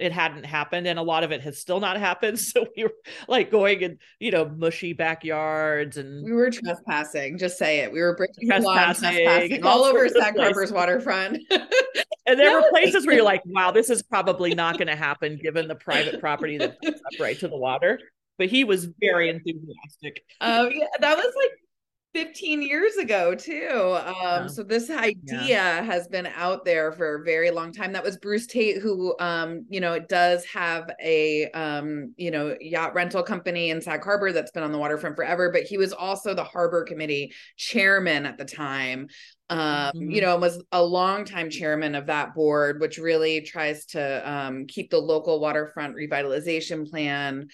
it 0.01 0.13
hadn't 0.13 0.45
happened 0.45 0.87
and 0.87 0.99
a 0.99 1.03
lot 1.03 1.25
of 1.25 1.33
it 1.33 1.41
has 1.43 1.59
still 1.59 1.81
not 1.81 1.99
happened. 1.99 2.39
So 2.51 2.67
we 2.77 2.85
were 2.85 2.95
like 3.29 3.51
going 3.51 3.83
in 3.83 3.99
you 4.19 4.31
know 4.31 4.49
mushy 4.49 4.93
backyards 4.93 5.99
and 5.99 6.25
we 6.25 6.33
were 6.33 6.51
trespassing 6.51 7.39
just 7.39 7.59
say 7.59 7.81
it. 7.81 7.93
We 7.93 8.01
were 8.01 8.17
breaking 8.17 8.49
the 8.49 8.59
law 8.59 8.75
Trespassing, 8.75 9.25
trespassing 9.25 9.65
all 9.65 9.81
all 9.81 9.85
over 9.85 10.05
of 10.05 10.13
harbor's 10.17 10.73
waterfront. 10.73 11.39
And 12.27 12.41
there 12.41 12.61
were 12.61 12.69
places 12.71 13.07
where 13.07 13.17
you're 13.17 13.25
like 13.25 13.43
wow 13.45 13.71
this 13.71 13.91
is 13.91 14.03
probably 14.03 14.55
not 14.55 14.79
going 14.79 14.89
to 14.89 14.97
happen 14.97 15.39
given 15.41 15.69
the 15.69 15.77
private 15.77 16.19
property 16.21 16.59
that's 16.59 16.77
up 16.87 17.21
right 17.21 17.39
to 17.39 17.49
the 17.49 17.57
water. 17.57 18.01
But 18.39 18.49
he 18.49 18.65
was 18.65 18.89
very 19.01 19.29
enthusiastic. 19.29 20.25
Um 20.41 20.71
yeah 20.73 20.87
that 21.01 21.17
was 21.17 21.33
like 21.37 21.60
15 22.13 22.61
years 22.61 22.97
ago 22.97 23.37
too 23.37 23.97
um 24.05 24.43
Yeah. 24.43 24.49
so 24.49 24.65
this 24.65 24.91
idea 24.91 25.61
has 25.85 26.09
been 26.09 26.27
out 26.27 26.65
there 26.65 26.91
for 26.91 27.17
a 27.17 27.25
very 27.25 27.53
long 27.53 27.73
time 27.73 27.93
that 27.93 28.03
was 28.03 28.17
bruce 28.19 28.49
tait 28.49 28.79
who 28.79 29.15
um 29.21 29.65
you 29.69 29.79
know 29.81 29.97
does 29.99 30.45
have 30.45 30.91
a 31.01 31.49
um 31.53 32.13
you 32.17 32.33
know 32.33 32.57
yacht 32.61 32.95
rental 32.95 33.23
company 33.23 33.71
in 33.71 33.81
sag 33.81 34.03
harbor 34.03 34.33
that's 34.33 34.51
been 34.51 34.65
on 34.65 34.73
the 34.73 34.79
waterfront 34.79 35.15
forever 35.15 35.53
but 35.53 35.63
he 35.63 35.79
was 35.79 35.93
also 35.93 36.35
the 36.35 36.43
harbor 36.43 36.83
committee 36.83 37.33
chairman 37.57 38.27
at 38.27 38.37
the 38.39 38.45
time 38.45 39.07
um 39.49 39.93
Mhm. 39.95 40.11
you 40.11 40.21
know 40.21 40.33
and 40.33 40.43
was 40.43 40.61
a 40.73 40.83
longtime 40.83 41.49
chairman 41.49 41.95
of 41.95 42.07
that 42.07 42.35
board 42.35 42.81
which 42.81 42.99
really 42.99 43.41
tries 43.41 43.85
to 43.87 44.29
um 44.31 44.67
keep 44.67 44.91
the 44.91 44.99
local 44.99 45.39
waterfront 45.41 45.95
revitalization 45.97 46.89
plan 46.89 47.47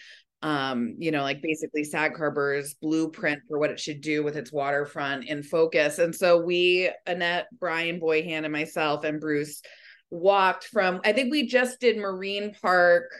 um 0.46 0.94
you 0.98 1.10
know 1.10 1.22
like 1.22 1.42
basically 1.42 1.82
sag 1.82 2.16
harbor's 2.16 2.74
blueprint 2.74 3.40
for 3.48 3.58
what 3.58 3.70
it 3.70 3.80
should 3.80 4.00
do 4.00 4.22
with 4.22 4.36
its 4.36 4.52
waterfront 4.52 5.24
in 5.24 5.42
focus. 5.42 5.98
And 5.98 6.14
so 6.14 6.40
we 6.40 6.88
annette 7.06 7.48
brian 7.58 7.98
boyhan 7.98 8.44
and 8.44 8.52
myself 8.52 9.02
and 9.02 9.20
bruce 9.20 9.60
walked 10.08 10.64
from 10.64 11.00
i 11.04 11.12
think 11.12 11.32
we 11.32 11.48
just 11.48 11.80
did 11.80 11.96
marine 11.98 12.54
park 12.62 13.10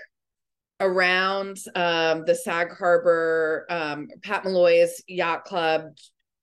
around 0.79 1.57
um 1.75 2.25
the 2.27 2.35
sag 2.35 2.69
harbor 2.71 3.67
um 3.71 4.07
pat 4.23 4.45
malloy's 4.45 5.03
yacht 5.09 5.45
club 5.45 5.83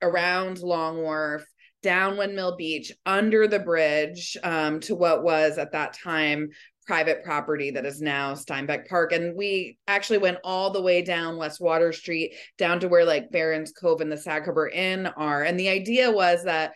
around 0.01 0.59
long 0.59 1.01
wharf 1.01 1.45
down 1.81 2.17
windmill 2.17 2.57
beach 2.57 2.91
under 3.05 3.47
the 3.47 3.59
bridge 3.59 4.35
um 4.43 4.81
to 4.81 4.95
what 4.95 5.23
was 5.23 5.57
at 5.57 5.71
that 5.71 5.93
time 5.93 6.49
private 6.85 7.23
property 7.23 7.71
that 7.71 7.85
is 7.85 8.01
now 8.01 8.33
Steinbeck 8.33 8.87
Park. 8.87 9.11
And 9.11 9.35
we 9.35 9.77
actually 9.87 10.19
went 10.19 10.37
all 10.43 10.69
the 10.69 10.81
way 10.81 11.01
down 11.01 11.37
West 11.37 11.59
Water 11.59 11.91
Street, 11.91 12.35
down 12.57 12.79
to 12.81 12.87
where 12.87 13.05
like 13.05 13.31
Barron's 13.31 13.71
Cove 13.71 14.01
and 14.01 14.11
the 14.11 14.17
Sag 14.17 14.43
Harbor 14.43 14.67
Inn 14.67 15.07
are. 15.07 15.43
And 15.43 15.59
the 15.59 15.69
idea 15.69 16.11
was 16.11 16.43
that 16.43 16.73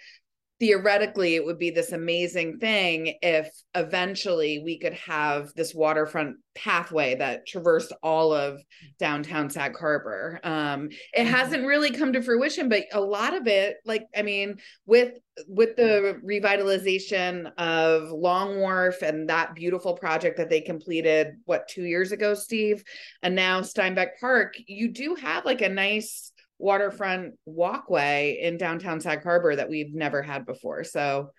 theoretically 0.60 1.36
it 1.36 1.46
would 1.46 1.60
be 1.60 1.70
this 1.70 1.92
amazing 1.92 2.58
thing 2.58 3.14
if 3.22 3.50
eventually 3.76 4.60
we 4.60 4.80
could 4.80 4.94
have 4.94 5.54
this 5.56 5.76
waterfront 5.76 6.38
pathway 6.56 7.14
that 7.16 7.46
traversed 7.46 7.94
all 8.02 8.34
of 8.34 8.60
downtown 8.98 9.50
Sag 9.50 9.78
Harbor. 9.78 10.40
Um, 10.44 10.90
it 11.14 11.26
Mhm. 11.26 11.28
hasn't 11.28 11.68
really 11.68 11.92
come 11.92 12.14
to 12.14 12.22
fruition, 12.24 12.70
but 12.70 12.86
a 12.92 13.00
lot 13.02 13.36
of 13.36 13.46
it, 13.48 13.78
like 13.86 14.08
I 14.16 14.24
mean, 14.24 14.60
with 14.86 15.14
with 15.48 15.76
the 15.76 16.20
revitalization 16.26 17.52
of 17.60 18.10
Long 18.10 18.60
Wharf 18.60 19.04
and 19.04 19.30
that 19.30 19.54
beautiful 19.54 19.94
project 19.94 20.38
that 20.38 20.50
they 20.50 20.62
completed 20.62 21.36
what 21.46 21.68
two 21.68 21.84
years 21.84 22.12
ago, 22.12 22.34
Steve, 22.34 22.84
and 23.22 23.36
now 23.36 23.62
Steinbeck 23.62 24.20
Park, 24.20 24.56
you 24.66 24.88
do 24.88 25.14
have 25.14 25.46
like 25.46 25.62
a 25.62 25.70
nice 25.70 26.32
waterfront 26.60 27.36
walkway 27.46 28.40
in 28.42 28.58
downtown 28.58 29.00
Sag 29.00 29.24
Harbor 29.24 29.56
that 29.56 29.70
we've 29.70 29.94
never 29.94 30.22
had 30.22 30.46
before. 30.46 30.84
So 30.84 31.32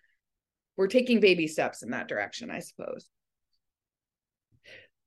we're 0.76 0.86
taking 0.86 1.20
baby 1.20 1.46
steps 1.48 1.82
in 1.82 1.90
that 1.90 2.08
direction, 2.08 2.50
I 2.50 2.60
suppose. 2.60 3.06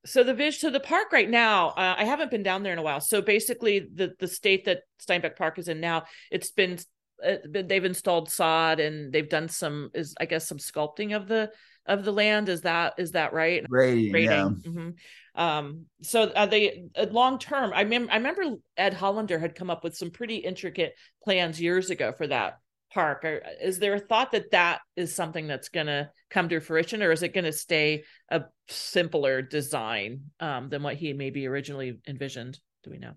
so 0.06 0.24
the 0.24 0.34
vis 0.34 0.60
to 0.60 0.72
the 0.72 0.80
park 0.80 1.12
right 1.12 1.30
now 1.30 1.70
uh, 1.70 1.96
i 1.98 2.04
haven't 2.06 2.32
been 2.32 2.42
down 2.44 2.64
there 2.64 2.74
in 2.74 2.80
a 2.80 2.84
while 2.84 3.00
so 3.00 3.22
basically 3.22 3.80
the 3.94 4.14
the 4.20 4.28
state 4.28 4.66
that 4.66 4.80
steinbeck 5.00 5.36
park 5.36 5.60
is 5.60 5.68
in 5.68 5.80
now 5.80 6.04
it's 6.32 6.52
been 6.52 6.78
uh, 7.24 7.36
been- 7.52 7.68
they've 7.68 7.86
installed 7.86 8.30
sod 8.30 8.80
and 8.80 9.14
they've 9.14 9.30
done 9.30 9.48
some 9.48 9.92
is 9.94 10.16
i 10.20 10.26
guess 10.26 10.48
some 10.48 10.58
sculpting 10.58 11.16
of 11.16 11.28
the 11.28 11.52
of 11.86 12.06
the 12.06 12.14
land 12.14 12.50
is 12.50 12.62
that 12.62 12.94
is 12.98 13.12
that 13.12 13.34
right 13.34 13.64
yeah. 13.64 13.68
rating. 14.12 14.56
Mhm. 14.66 14.94
Um, 15.34 15.86
so 16.02 16.24
uh, 16.24 16.46
they 16.46 16.86
uh, 16.96 17.08
long 17.12 17.40
term. 17.40 17.72
I 17.74 17.84
mem- 17.84 18.10
I 18.12 18.18
remember 18.18 18.58
Ed 18.78 18.94
Hollander 18.94 19.40
had 19.40 19.56
come 19.56 19.70
up 19.70 19.84
with 19.84 19.96
some 19.96 20.12
pretty 20.12 20.38
intricate 20.38 20.94
plans 21.24 21.60
years 21.60 21.90
ago 21.90 22.12
for 22.12 22.28
that 22.28 22.60
park. 22.94 23.24
Or, 23.24 23.42
is 23.62 23.80
there 23.80 23.96
a 23.96 24.00
thought 24.00 24.32
that 24.34 24.52
that 24.52 24.82
is 24.96 25.16
something 25.16 25.48
that's 25.48 25.70
going 25.70 25.88
to 25.88 26.10
come 26.30 26.50
to 26.50 26.60
fruition, 26.60 27.02
or 27.02 27.12
is 27.12 27.24
it 27.24 27.34
going 27.34 27.46
to 27.46 27.54
stay 27.54 28.04
a 28.30 28.44
simpler 28.68 29.42
design 29.42 30.32
um, 30.40 30.70
than 30.70 30.84
what 30.84 30.96
he 30.96 31.14
maybe 31.14 31.48
originally 31.48 32.00
envisioned? 32.08 32.60
Do 32.84 32.92
we 32.92 32.98
know? 32.98 33.14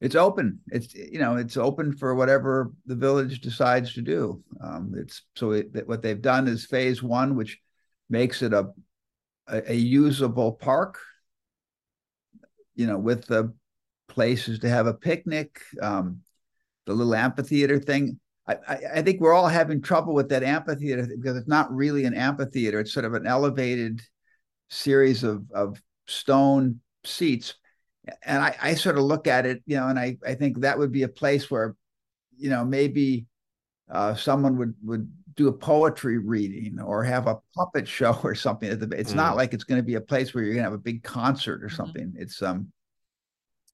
It's 0.00 0.14
open. 0.14 0.60
It's 0.68 0.94
you 0.94 1.18
know 1.18 1.36
it's 1.36 1.56
open 1.56 1.96
for 1.96 2.14
whatever 2.14 2.72
the 2.86 2.96
village 2.96 3.40
decides 3.40 3.94
to 3.94 4.02
do. 4.02 4.42
Um, 4.62 4.92
it's 4.96 5.22
so 5.36 5.52
it, 5.52 5.86
what 5.86 6.02
they've 6.02 6.20
done 6.20 6.48
is 6.48 6.66
phase 6.66 7.02
one, 7.02 7.36
which 7.36 7.58
makes 8.10 8.42
it 8.42 8.52
a 8.52 8.70
a, 9.46 9.72
a 9.72 9.74
usable 9.74 10.52
park. 10.52 10.98
You 12.74 12.86
know, 12.86 12.98
with 12.98 13.26
the 13.26 13.54
places 14.08 14.58
to 14.60 14.68
have 14.68 14.86
a 14.86 14.94
picnic, 14.94 15.60
um, 15.80 16.20
the 16.86 16.92
little 16.92 17.14
amphitheater 17.14 17.78
thing. 17.78 18.18
I, 18.46 18.56
I, 18.68 18.78
I 18.96 19.02
think 19.02 19.20
we're 19.20 19.32
all 19.32 19.48
having 19.48 19.80
trouble 19.80 20.12
with 20.12 20.28
that 20.28 20.42
amphitheater 20.42 21.06
because 21.06 21.36
it's 21.36 21.48
not 21.48 21.72
really 21.74 22.04
an 22.04 22.14
amphitheater. 22.14 22.80
It's 22.80 22.92
sort 22.92 23.06
of 23.06 23.14
an 23.14 23.26
elevated 23.26 24.02
series 24.68 25.22
of 25.22 25.50
of 25.52 25.80
stone 26.06 26.80
seats 27.04 27.54
and 28.22 28.42
I, 28.42 28.56
I 28.60 28.74
sort 28.74 28.96
of 28.98 29.04
look 29.04 29.26
at 29.26 29.46
it, 29.46 29.62
you 29.66 29.76
know, 29.76 29.88
and 29.88 29.98
I, 29.98 30.18
I 30.26 30.34
think 30.34 30.60
that 30.60 30.78
would 30.78 30.92
be 30.92 31.02
a 31.02 31.08
place 31.08 31.50
where, 31.50 31.74
you 32.36 32.50
know, 32.50 32.64
maybe 32.64 33.26
uh, 33.90 34.14
someone 34.14 34.56
would 34.58 34.74
would 34.82 35.10
do 35.36 35.48
a 35.48 35.52
poetry 35.52 36.18
reading 36.18 36.80
or 36.80 37.02
have 37.02 37.26
a 37.26 37.38
puppet 37.56 37.88
show 37.88 38.18
or 38.24 38.34
something. 38.34 38.70
It's 38.70 39.12
Mm. 39.12 39.16
not 39.16 39.36
like 39.36 39.54
it's 39.54 39.64
going 39.64 39.80
to 39.80 39.86
be 39.86 39.94
a 39.94 40.00
place 40.00 40.34
where 40.34 40.44
you're 40.44 40.54
going 40.54 40.64
to 40.64 40.70
have 40.70 40.78
a 40.78 40.82
big 40.82 41.02
concert 41.02 41.62
or 41.62 41.68
Mhm. 41.68 41.76
something. 41.76 42.14
It's 42.16 42.42
um 42.42 42.72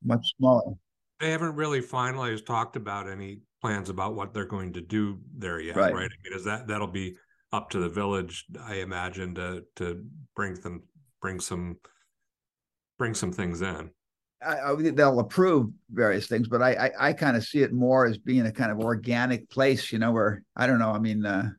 much 0.02 0.34
smaller. 0.37 0.75
They 1.18 1.30
haven't 1.30 1.54
really 1.54 1.82
finalized 1.82 2.46
talked 2.46 2.76
about 2.76 3.08
any 3.08 3.40
plans 3.60 3.90
about 3.90 4.14
what 4.14 4.32
they're 4.32 4.46
going 4.46 4.72
to 4.72 4.80
do 4.80 5.18
there 5.37 5.60
yet, 5.60 5.76
Right. 5.76 5.94
right? 5.94 6.10
I 6.10 6.28
mean, 6.28 6.38
is 6.38 6.44
that 6.44 6.66
that'll 6.66 6.87
be 6.87 7.16
up 7.52 7.68
to 7.70 7.78
the 7.78 7.88
village, 7.88 8.46
I 8.58 8.76
imagine, 8.76 9.34
to 9.34 9.64
to 9.76 10.04
bring 10.34 10.54
them 10.54 10.82
bring 11.20 11.40
some 11.40 11.76
bring 12.99 13.14
some 13.14 13.32
things 13.32 13.60
in. 13.62 13.90
I, 14.44 14.73
I 14.73 14.75
they'll 14.92 15.20
approve 15.20 15.70
various 15.90 16.26
things, 16.26 16.49
but 16.49 16.62
I 16.62 16.73
I, 16.73 17.09
I 17.09 17.12
kind 17.12 17.37
of 17.37 17.44
see 17.44 17.62
it 17.62 17.73
more 17.73 18.06
as 18.06 18.18
being 18.18 18.47
a 18.47 18.52
kind 18.52 18.70
of 18.70 18.80
organic 18.80 19.50
place, 19.50 19.92
you 19.92 19.99
know, 19.99 20.12
where 20.12 20.42
I 20.56 20.66
don't 20.66 20.78
know. 20.78 20.90
I 20.90 20.99
mean, 20.99 21.25
uh, 21.26 21.50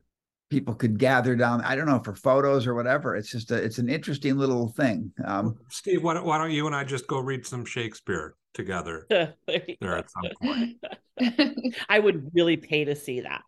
people 0.50 0.74
could 0.74 0.98
gather 0.98 1.34
down. 1.34 1.62
I 1.62 1.74
don't 1.74 1.86
know 1.86 2.02
for 2.04 2.14
photos 2.14 2.66
or 2.66 2.74
whatever. 2.74 3.16
It's 3.16 3.30
just 3.30 3.50
a 3.50 3.56
it's 3.56 3.78
an 3.78 3.88
interesting 3.88 4.36
little 4.36 4.68
thing. 4.68 5.12
Um, 5.24 5.56
Steve, 5.70 6.02
why 6.02 6.14
don't, 6.14 6.26
why 6.26 6.38
don't 6.38 6.50
you 6.50 6.66
and 6.66 6.76
I 6.76 6.84
just 6.84 7.06
go 7.06 7.18
read 7.18 7.46
some 7.46 7.64
Shakespeare 7.64 8.34
together 8.54 9.06
There 9.10 9.34
you 9.48 9.76
there 9.80 9.92
go. 9.92 9.96
at 9.96 10.10
some 10.10 10.24
point? 10.42 11.74
I 11.88 11.98
would 11.98 12.30
really 12.34 12.56
pay 12.58 12.84
to 12.84 12.94
see 12.94 13.20
that. 13.20 13.42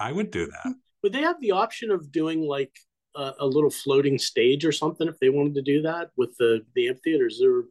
I 0.00 0.10
would 0.12 0.30
do 0.30 0.46
that. 0.46 0.74
Would 1.02 1.12
they 1.12 1.22
have 1.22 1.40
the 1.40 1.52
option 1.52 1.90
of 1.90 2.10
doing 2.10 2.40
like 2.40 2.72
a, 3.14 3.32
a 3.40 3.46
little 3.46 3.70
floating 3.70 4.18
stage 4.18 4.64
or 4.64 4.72
something 4.72 5.06
if 5.06 5.18
they 5.20 5.28
wanted 5.28 5.54
to 5.54 5.62
do 5.62 5.82
that 5.82 6.10
with 6.16 6.36
the 6.38 6.62
the 6.74 6.88
amphitheaters? 6.88 7.34
Is 7.34 7.40
there 7.40 7.62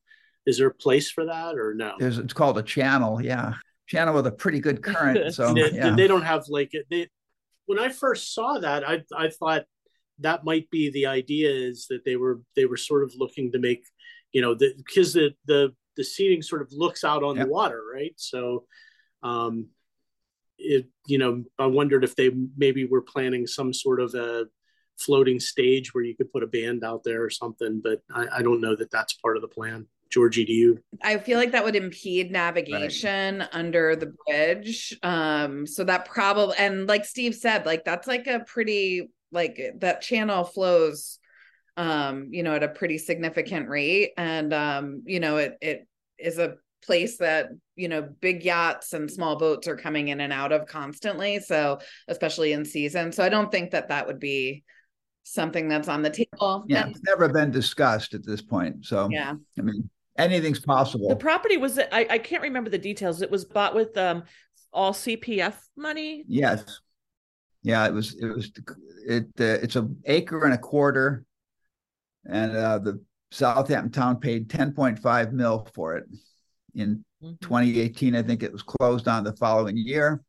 is 0.46 0.58
there 0.58 0.68
a 0.68 0.74
place 0.74 1.12
for 1.12 1.26
that 1.26 1.58
or 1.58 1.74
no? 1.74 1.96
there's 2.00 2.18
it's 2.18 2.34
called 2.34 2.58
a 2.58 2.64
channel, 2.64 3.22
yeah, 3.22 3.54
channel 3.88 4.16
with 4.16 4.28
a 4.28 4.32
pretty 4.32 4.60
good 4.60 4.82
current. 4.84 5.34
So 5.34 5.54
they, 5.54 5.72
yeah. 5.72 5.96
they 5.96 6.08
don't 6.08 6.24
have 6.24 6.46
like. 6.48 6.72
They 6.90 7.08
when 7.66 7.80
I 7.80 7.90
first 7.90 8.34
saw 8.34 8.60
that, 8.60 8.88
I 8.88 9.04
I 9.16 9.30
thought 9.30 9.66
that 10.20 10.44
might 10.44 10.70
be 10.70 10.90
the 10.92 11.06
idea 11.06 11.50
is 11.50 11.88
that 11.90 12.04
they 12.06 12.16
were 12.16 12.42
they 12.56 12.66
were 12.66 12.78
sort 12.78 13.04
of 13.04 13.14
looking 13.18 13.52
to 13.52 13.60
make 13.60 13.84
you 14.32 14.42
know 14.42 14.56
the 14.56 14.74
because 14.78 15.14
the 15.14 15.34
the 15.46 15.74
the 15.98 16.04
seating 16.04 16.42
sort 16.42 16.62
of 16.62 16.72
looks 16.72 17.04
out 17.04 17.24
on 17.24 17.36
Yep. 17.36 17.46
the 17.46 17.52
water, 17.52 17.82
right? 17.94 18.14
So, 18.16 18.66
um, 19.22 19.68
it 20.58 20.88
you 21.08 21.18
know 21.18 21.44
I 21.58 21.66
wondered 21.68 22.04
if 22.04 22.16
they 22.16 22.32
maybe 22.58 22.86
were 22.86 23.02
planning 23.02 23.48
some 23.48 23.74
sort 23.74 24.00
of 24.00 24.14
a 24.16 24.46
floating 24.98 25.40
stage 25.40 25.94
where 25.94 26.04
you 26.04 26.16
could 26.16 26.32
put 26.32 26.44
a 26.44 26.48
band 26.48 26.84
out 26.84 27.04
there 27.04 27.24
or 27.24 27.30
something, 27.30 27.82
but 27.82 28.02
I, 28.14 28.28
I 28.38 28.42
don't 28.42 28.62
know 28.62 28.76
that 28.76 28.92
that's 28.92 29.14
part 29.14 29.38
of 29.38 29.42
the 29.42 29.48
plan. 29.48 29.88
Georgie, 30.10 30.46
do 30.46 30.54
you? 30.54 30.80
I 31.04 31.18
feel 31.18 31.38
like 31.38 31.52
that 31.52 31.64
would 31.64 31.76
impede 31.76 32.32
navigation 32.32 33.44
under 33.52 33.96
the 33.96 34.14
bridge. 34.28 34.98
Um, 35.04 35.68
so 35.68 35.84
that 35.84 36.06
probably 36.06 36.56
and 36.58 36.88
like 36.88 37.06
Steve 37.06 37.36
said, 37.36 37.66
like 37.66 37.86
that's 37.86 38.08
like 38.08 38.28
a 38.28 38.40
pretty 38.40 39.12
like 39.32 39.60
that 39.80 40.02
channel 40.02 40.44
flows 40.44 41.20
um, 41.78 42.28
you 42.32 42.44
know, 42.44 42.56
at 42.56 42.64
a 42.64 42.68
pretty 42.68 42.98
significant 42.98 43.70
rate. 43.70 44.12
And 44.18 44.54
um, 44.54 45.04
you 45.06 45.22
know, 45.22 45.38
it 45.38 45.58
it 45.62 45.88
is 46.18 46.38
a 46.38 46.56
place 46.84 47.18
that 47.18 47.50
you 47.76 47.88
know 47.88 48.02
big 48.02 48.44
yachts 48.44 48.94
and 48.94 49.10
small 49.10 49.38
boats 49.38 49.68
are 49.68 49.76
coming 49.76 50.10
in 50.10 50.22
and 50.22 50.32
out 50.32 50.54
of 50.54 50.66
constantly 50.66 51.40
so 51.40 51.78
especially 52.08 52.54
in 52.54 52.64
season 52.64 53.12
so 53.12 53.22
i 53.22 53.28
don't 53.28 53.52
think 53.52 53.72
that 53.72 53.90
that 53.90 54.08
would 54.08 54.18
be 54.20 54.64
something 55.24 55.68
that's 55.68 55.90
on 55.90 56.02
the 56.02 56.10
table 56.10 56.64
Yeah, 56.68 56.84
And- 56.84 56.92
it's 56.92 57.04
never 57.04 57.28
been 57.28 57.52
discussed 57.52 58.14
at 58.14 58.26
this 58.26 58.42
point. 58.42 58.86
So 58.86 59.10
yeah 59.12 59.36
I 59.58 59.62
mean, 59.62 59.90
anything's 60.20 60.60
possible. 60.60 61.10
The 61.10 61.16
property 61.16 61.58
was 61.58 61.80
I, 61.80 62.06
I 62.10 62.18
can't 62.20 62.44
remember 62.44 62.70
the 62.70 62.78
details. 62.78 63.22
It 63.22 63.32
was 63.32 63.46
bought 63.46 63.74
with 63.76 63.98
um 63.98 64.24
all 64.72 64.94
CPF 64.94 65.56
money. 65.76 66.24
Yes. 66.28 66.80
Yeah, 67.64 67.86
it 67.88 67.94
was. 67.94 68.16
It 68.16 68.28
was. 68.28 68.52
It. 69.06 69.26
Uh, 69.40 69.60
it's 69.64 69.76
an 69.76 69.98
acre 70.06 70.46
and 70.46 70.54
a 70.54 70.58
quarter, 70.58 71.26
and 72.26 72.56
uh, 72.56 72.80
the 72.80 73.04
Southampton 73.32 73.92
town 73.92 74.20
paid 74.20 74.50
ten 74.50 74.72
point 74.72 74.98
five 75.00 75.34
mil 75.34 75.68
for 75.74 75.98
it 75.98 76.06
in 76.76 77.04
Mhm. 77.22 77.40
2018. 77.42 78.16
I 78.16 78.22
think 78.24 78.44
it 78.44 78.52
was 78.54 78.64
closed 78.64 79.10
on 79.10 79.26
the 79.26 79.36
following 79.36 79.76
year. 79.76 80.24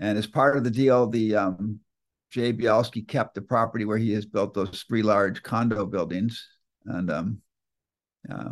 And 0.00 0.18
as 0.18 0.26
part 0.26 0.56
of 0.56 0.64
the 0.64 0.72
deal, 0.72 1.06
the 1.06 1.36
um, 1.36 1.78
Jay 2.30 2.52
Bialsky 2.52 3.06
kept 3.06 3.36
the 3.36 3.42
property 3.42 3.84
where 3.84 3.96
he 3.98 4.12
has 4.14 4.26
built 4.26 4.54
those 4.54 4.84
three 4.88 5.02
large 5.02 5.40
condo 5.44 5.86
buildings, 5.86 6.44
and 6.86 7.10
um, 7.12 7.38
uh, 8.28 8.50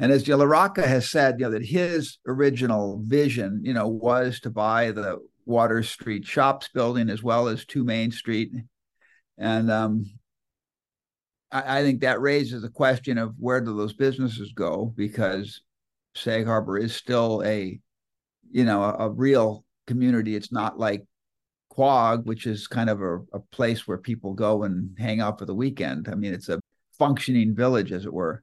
and 0.00 0.12
as 0.12 0.26
Rocca 0.26 0.88
has 0.88 1.10
said, 1.10 1.38
you 1.38 1.44
know, 1.44 1.50
that 1.50 1.64
his 1.64 2.16
original 2.26 3.02
vision, 3.04 3.60
you 3.62 3.74
know, 3.74 3.86
was 3.86 4.40
to 4.40 4.50
buy 4.50 4.92
the 4.92 5.18
Water 5.44 5.82
Street 5.82 6.24
Shops 6.26 6.68
building 6.72 7.10
as 7.10 7.22
well 7.22 7.48
as 7.48 7.66
Two 7.66 7.84
Main 7.84 8.10
Street. 8.10 8.50
And 9.36 9.70
um, 9.70 10.06
I, 11.52 11.80
I 11.80 11.82
think 11.82 12.00
that 12.00 12.22
raises 12.22 12.62
the 12.62 12.70
question 12.70 13.18
of 13.18 13.34
where 13.38 13.60
do 13.60 13.76
those 13.76 13.92
businesses 13.92 14.52
go? 14.54 14.94
Because 14.96 15.60
Sag 16.14 16.46
Harbor 16.46 16.78
is 16.78 16.96
still 16.96 17.42
a, 17.44 17.78
you 18.50 18.64
know, 18.64 18.82
a, 18.82 19.06
a 19.06 19.10
real 19.10 19.66
community. 19.86 20.34
It's 20.34 20.50
not 20.50 20.78
like 20.78 21.04
Quogue, 21.68 22.26
which 22.26 22.46
is 22.46 22.66
kind 22.66 22.88
of 22.88 23.02
a, 23.02 23.18
a 23.34 23.40
place 23.52 23.86
where 23.86 23.98
people 23.98 24.32
go 24.32 24.62
and 24.62 24.96
hang 24.98 25.20
out 25.20 25.38
for 25.38 25.44
the 25.44 25.54
weekend. 25.54 26.08
I 26.08 26.14
mean, 26.14 26.32
it's 26.32 26.48
a 26.48 26.58
functioning 26.98 27.54
village, 27.54 27.92
as 27.92 28.06
it 28.06 28.12
were. 28.14 28.42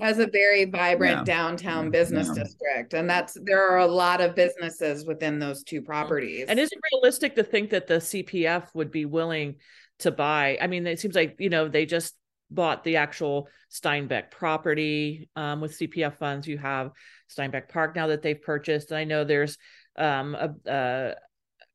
Has 0.00 0.18
a 0.18 0.26
very 0.26 0.64
vibrant 0.64 1.18
Yeah. 1.18 1.24
downtown 1.36 1.90
business 1.90 2.28
Yeah. 2.28 2.42
district 2.42 2.94
and 2.94 3.08
that's 3.08 3.34
there 3.42 3.68
are 3.68 3.78
a 3.78 3.86
lot 3.86 4.20
of 4.20 4.34
businesses 4.34 5.04
within 5.06 5.38
those 5.38 5.62
two 5.62 5.82
properties 5.82 6.46
And 6.48 6.58
is 6.58 6.70
it 6.72 6.78
realistic 6.92 7.36
to 7.36 7.44
think 7.44 7.70
that 7.70 7.86
the 7.86 8.00
CPF 8.00 8.74
would 8.74 8.90
be 8.90 9.04
willing 9.04 9.56
to 10.00 10.10
buy? 10.10 10.58
I 10.60 10.66
mean, 10.66 10.86
it 10.86 10.98
seems 10.98 11.14
like, 11.14 11.36
you 11.38 11.48
know, 11.50 11.68
they 11.68 11.86
just 11.86 12.14
bought 12.50 12.82
the 12.84 12.96
actual 12.96 13.48
Steinbeck 13.70 14.30
property 14.30 15.28
um, 15.36 15.60
with 15.60 15.76
CPF 15.76 16.18
funds. 16.18 16.46
You 16.46 16.58
have 16.58 16.90
Steinbeck 17.30 17.68
Park 17.68 17.94
now 17.96 18.08
that 18.08 18.22
they've 18.22 18.40
purchased. 18.40 18.90
And 18.90 18.98
I 18.98 19.04
know 19.04 19.24
there's 19.24 19.56
um, 19.96 20.34
a, 20.34 20.54
a 20.66 21.14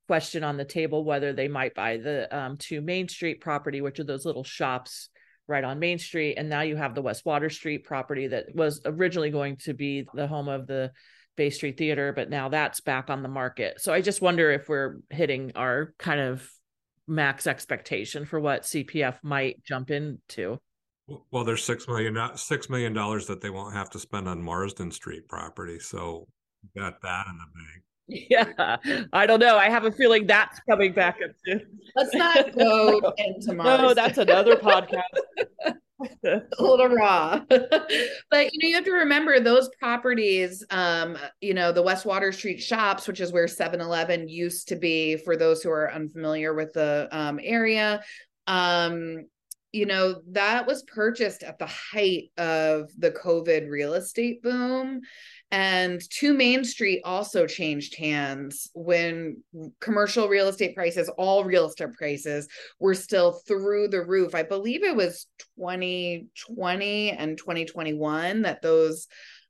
question 0.08 0.44
on 0.44 0.58
the 0.58 0.66
table 0.66 1.04
whether 1.06 1.34
they 1.34 1.48
might 1.48 1.74
buy 1.74 1.98
the 1.98 2.36
um, 2.36 2.58
two 2.58 2.82
Main 2.82 3.08
Street 3.08 3.42
property, 3.42 3.80
which 3.82 4.00
are 4.00 4.06
those 4.06 4.26
little 4.26 4.44
shops 4.44 5.10
right 5.50 5.64
on 5.64 5.80
Main 5.80 5.98
Street. 5.98 6.36
And 6.36 6.48
now 6.48 6.62
you 6.62 6.78
have 6.78 6.96
the 6.96 7.02
West 7.02 7.26
Water 7.26 7.50
Street 7.50 7.84
property 7.84 8.28
that 8.28 8.56
was 8.56 8.82
originally 8.86 9.32
going 9.32 9.58
to 9.58 9.74
be 9.74 10.06
the 10.14 10.28
home 10.28 10.48
of 10.48 10.68
the 10.68 10.92
Bay 11.36 11.50
Street 11.50 11.78
Theater, 11.78 12.14
but 12.14 12.30
now 12.30 12.50
that's 12.50 12.82
back 12.82 13.10
on 13.10 13.24
the 13.24 13.30
market. 13.30 13.82
So 13.82 13.94
I 13.94 14.02
just 14.02 14.22
wonder 14.22 14.52
if 14.52 14.70
we're 14.70 14.98
hitting 15.10 15.54
our 15.56 15.94
kind 15.98 16.20
of 16.20 16.48
max 17.08 17.48
expectation 17.48 18.26
for 18.26 18.40
what 18.40 18.64
CPF 18.64 19.18
might 19.24 19.64
jump 19.64 19.90
into. 19.90 20.60
Well, 21.32 21.44
there's 21.44 21.64
six 21.64 21.88
million, 21.88 22.18
uh, 22.18 22.36
six 22.36 22.70
million 22.70 22.94
dollars 22.94 23.26
that 23.28 23.42
they 23.42 23.50
won't 23.50 23.74
have 23.74 23.90
to 23.92 24.00
spend 24.00 24.28
on 24.28 24.42
Marsden 24.42 24.92
Street 24.92 25.28
property, 25.28 25.80
so 25.80 26.28
got 26.78 27.02
that 27.02 27.26
in 27.28 27.38
the 27.38 27.46
bank. 27.56 27.84
Yeah, 28.10 28.78
I 29.14 29.26
don't 29.26 29.40
know. 29.40 29.58
I 29.58 29.70
have 29.70 29.86
a 29.86 29.92
feeling 29.92 30.26
that's 30.28 30.60
coming 30.70 30.94
back 30.94 31.20
up 31.24 31.32
too. 31.46 31.62
let's 31.96 32.14
not 32.14 32.56
go 32.58 33.14
into 33.18 33.54
Mars. 33.54 33.82
No, 33.82 33.94
that's 33.94 34.18
another 34.18 34.56
podcast. 34.56 35.04
a 36.24 36.42
little 36.60 36.88
raw 36.88 37.42
but 37.50 38.54
you 38.54 38.60
know 38.64 38.70
you 38.70 38.76
have 38.76 38.86
to 38.86 38.92
remember 38.92 39.38
those 39.42 39.70
properties 39.80 40.64
um 40.70 41.18
you 41.42 41.54
know 41.54 41.74
the 41.74 41.82
west 41.82 42.06
water 42.06 42.32
street 42.32 42.62
shops 42.62 43.06
which 43.06 43.20
is 43.20 43.34
where 43.34 43.48
7-eleven 43.48 44.30
used 44.30 44.70
to 44.70 44.78
be 44.78 45.18
for 45.18 45.36
those 45.36 45.62
who 45.62 45.70
are 45.70 45.92
unfamiliar 45.92 46.54
with 46.54 46.72
the 46.72 47.10
um 47.12 47.38
area 47.44 48.02
um 48.48 49.26
you 49.74 49.86
know 49.86 50.22
that 50.30 50.66
was 50.66 50.84
purchased 50.84 51.44
at 51.44 51.60
the 51.60 51.68
height 51.68 52.32
of 52.38 52.90
the 52.98 53.12
covid 53.12 53.70
real 53.70 53.94
estate 53.94 54.42
boom 54.42 55.02
and 55.52 56.02
two 56.10 56.34
main 56.34 56.64
street 56.64 57.02
also 57.04 57.48
changed 57.48 57.98
hands 57.98 58.70
when 58.74 59.44
commercial 59.80 60.28
real 60.28 60.48
estate 60.48 60.76
prices 60.76 61.10
all 61.18 61.44
real 61.44 61.68
estate 61.68 61.94
prices 61.94 62.48
were 62.80 62.94
still 62.94 63.32
through 63.48 63.88
the 63.88 64.04
roof. 64.04 64.36
I 64.36 64.44
believe 64.44 64.84
it 64.84 64.96
was 64.96 65.28
2020 65.58 67.12
and 67.12 67.38
2021 67.38 68.44
that 68.44 68.62
those 68.62 69.08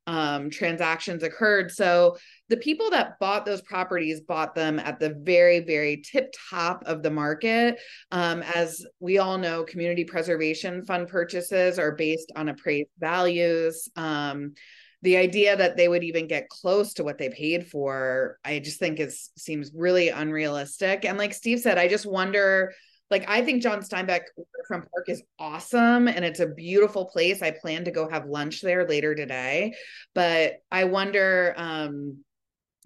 um, 0.10 0.50
transactions 0.50 1.22
occurred. 1.22 1.72
So 1.72 2.18
the 2.48 2.58
people 2.58 2.90
that 2.90 3.20
bought 3.20 3.46
those 3.46 3.62
properties 3.62 4.22
bought 4.22 4.56
them 4.56 4.80
at 4.80 5.00
the 5.00 5.14
very, 5.22 5.60
very 5.60 5.98
tip 5.98 6.34
top 6.50 6.82
of 6.88 7.04
the 7.04 7.12
market. 7.12 7.80
Um, 8.12 8.42
as 8.42 8.84
we 9.00 9.20
all 9.20 9.38
know, 9.38 9.64
community 9.64 10.06
preservation 10.06 10.84
fund 10.84 11.10
purchases 11.10 11.78
are 11.78 11.92
based 11.92 12.32
on 12.36 12.50
appraised 12.50 12.90
values. 13.00 13.88
Um, 13.96 14.56
the 15.02 15.18
idea 15.18 15.56
that 15.56 15.78
they 15.78 15.88
would 15.88 16.04
even 16.04 16.28
get 16.28 16.50
close 16.50 16.94
to 16.96 17.04
what 17.04 17.18
they 17.18 17.30
paid 17.30 17.68
for, 17.68 18.38
I 18.44 18.60
just 18.60 18.80
think 18.80 19.00
is 19.00 19.30
seems 19.38 19.72
really 19.74 20.10
unrealistic. 20.10 21.06
And 21.06 21.18
like 21.18 21.34
Steve 21.34 21.60
said, 21.60 21.78
I 21.78 21.88
just 21.88 22.06
wonder 22.06 22.74
like 23.10 23.26
I 23.28 23.44
think 23.44 23.64
John 23.64 23.80
Steinbeck 23.82 24.22
from 24.68 24.82
Park 24.82 25.08
is 25.08 25.24
awesome 25.40 26.08
and 26.08 26.24
it's 26.24 26.40
a 26.42 26.48
beautiful 26.48 27.06
place. 27.06 27.42
I 27.42 27.52
plan 27.52 27.86
to 27.86 27.92
go 27.92 28.08
have 28.10 28.28
lunch 28.28 28.62
there 28.62 28.88
later 28.88 29.16
today, 29.16 29.74
but 30.14 30.58
I 30.72 30.84
wonder 30.84 31.54
um, 31.58 32.24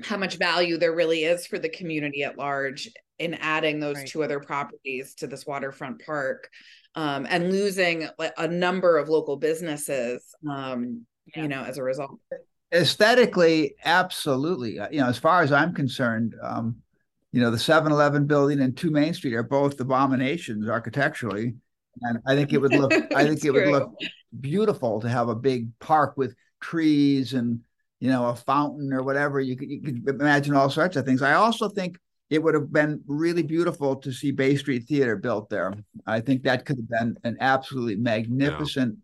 how 0.01 0.17
much 0.17 0.37
value 0.37 0.77
there 0.77 0.95
really 0.95 1.23
is 1.23 1.45
for 1.45 1.59
the 1.59 1.69
community 1.69 2.23
at 2.23 2.37
large 2.37 2.89
in 3.19 3.33
adding 3.35 3.79
those 3.79 3.97
Right. 3.97 4.07
two 4.07 4.23
other 4.23 4.39
properties 4.39 5.15
to 5.15 5.27
this 5.27 5.45
waterfront 5.45 6.03
park 6.05 6.49
um, 6.95 7.27
and 7.29 7.51
losing 7.51 8.07
a 8.37 8.47
number 8.47 8.97
of 8.97 9.09
local 9.09 9.37
businesses, 9.37 10.33
um, 10.49 11.05
Yeah. 11.35 11.43
you 11.43 11.47
know, 11.47 11.63
as 11.63 11.77
a 11.77 11.83
result. 11.83 12.19
aesthetically 12.73 13.75
absolutely. 13.85 14.79
Uh, 14.79 14.89
you 14.91 14.99
know 14.99 15.07
as 15.07 15.17
far 15.17 15.41
as 15.41 15.51
i'm 15.51 15.73
concerned 15.73 16.35
um 16.41 16.75
you 17.31 17.41
know 17.41 17.51
the 17.51 17.57
7-eleven 17.57 18.27
building 18.27 18.59
and 18.61 18.75
2 18.75 18.91
main 18.91 19.13
street 19.13 19.33
are 19.33 19.43
both 19.43 19.79
abominations 19.79 20.67
architecturally. 20.67 21.55
And 22.01 22.19
i 22.27 22.35
think 22.35 22.53
it 22.53 22.57
would 22.59 22.73
look 22.73 22.91
i 23.15 23.23
think 23.23 23.37
It's 23.37 23.45
it 23.45 23.51
would 23.51 23.67
look 23.67 23.93
beautiful 24.39 24.99
to 25.01 25.09
have 25.09 25.29
a 25.29 25.35
big 25.35 25.67
park 25.79 26.15
with 26.17 26.35
trees 26.61 27.33
and 27.33 27.59
you 27.99 28.09
know 28.09 28.27
a 28.27 28.35
fountain 28.35 28.91
or 28.91 29.01
whatever. 29.01 29.39
You 29.39 29.55
could, 29.55 29.69
you 29.69 29.81
could 29.81 30.09
imagine 30.09 30.55
all 30.55 30.69
sorts 30.69 30.97
of 30.97 31.05
things. 31.05 31.21
I 31.21 31.33
also 31.33 31.69
think 31.69 31.97
it 32.29 32.43
would 32.43 32.53
have 32.53 32.71
been 32.73 33.01
really 33.07 33.43
beautiful 33.43 33.95
to 33.97 34.11
see 34.11 34.31
bay 34.31 34.55
street 34.57 34.85
theater 34.89 35.15
built 35.15 35.49
there. 35.49 35.73
I 36.05 36.19
think 36.19 36.43
that 36.43 36.65
could 36.65 36.77
have 36.77 36.89
been 36.89 37.15
an 37.23 37.37
absolutely 37.39 37.95
magnificent 37.95 38.97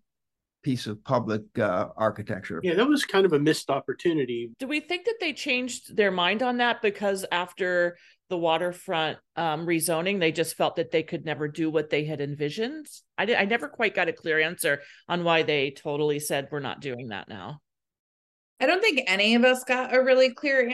piece 0.64 0.88
of 0.88 1.04
public 1.04 1.42
uh, 1.58 1.88
architecture 1.96 2.60
Yeah, 2.64 2.76
that 2.76 2.88
was 2.88 3.06
kind 3.06 3.26
of 3.26 3.34
a 3.34 3.40
missed 3.40 3.70
opportunity. 3.70 4.52
Do 4.60 4.68
we 4.68 4.80
think 4.80 5.06
that 5.06 5.16
they 5.20 5.34
changed 5.34 5.96
their 5.96 6.12
mind 6.12 6.44
on 6.44 6.58
that 6.58 6.82
because 6.82 7.26
after 7.32 7.98
the 8.30 8.38
waterfront 8.38 9.18
um, 9.36 9.66
rezoning, 9.66 10.20
they 10.20 10.32
just 10.32 10.56
felt 10.56 10.76
that 10.76 10.92
they 10.92 11.04
could 11.04 11.26
never 11.26 11.48
do 11.48 11.70
what 11.70 11.90
they 11.90 12.04
had 12.04 12.22
envisioned? 12.22 12.88
I 13.18 13.26
did, 13.26 13.38
I 13.38 13.46
never 13.46 13.68
quite 13.68 13.96
got 13.96 14.10
a 14.10 14.14
clear 14.14 14.40
answer 14.40 14.82
on 15.08 15.24
why 15.24 15.44
they 15.44 15.72
totally 15.72 16.20
said 16.20 16.50
we're 16.52 16.60
not 16.60 16.82
doing 16.82 17.08
that 17.10 17.30
now. 17.30 17.62
I 18.62 18.66
don't 18.66 18.82
think 18.82 19.02
any 19.08 19.36
of 19.36 19.46
us 19.46 19.64
got 19.64 19.96
a 19.96 20.04
really 20.04 20.34
clear 20.34 20.70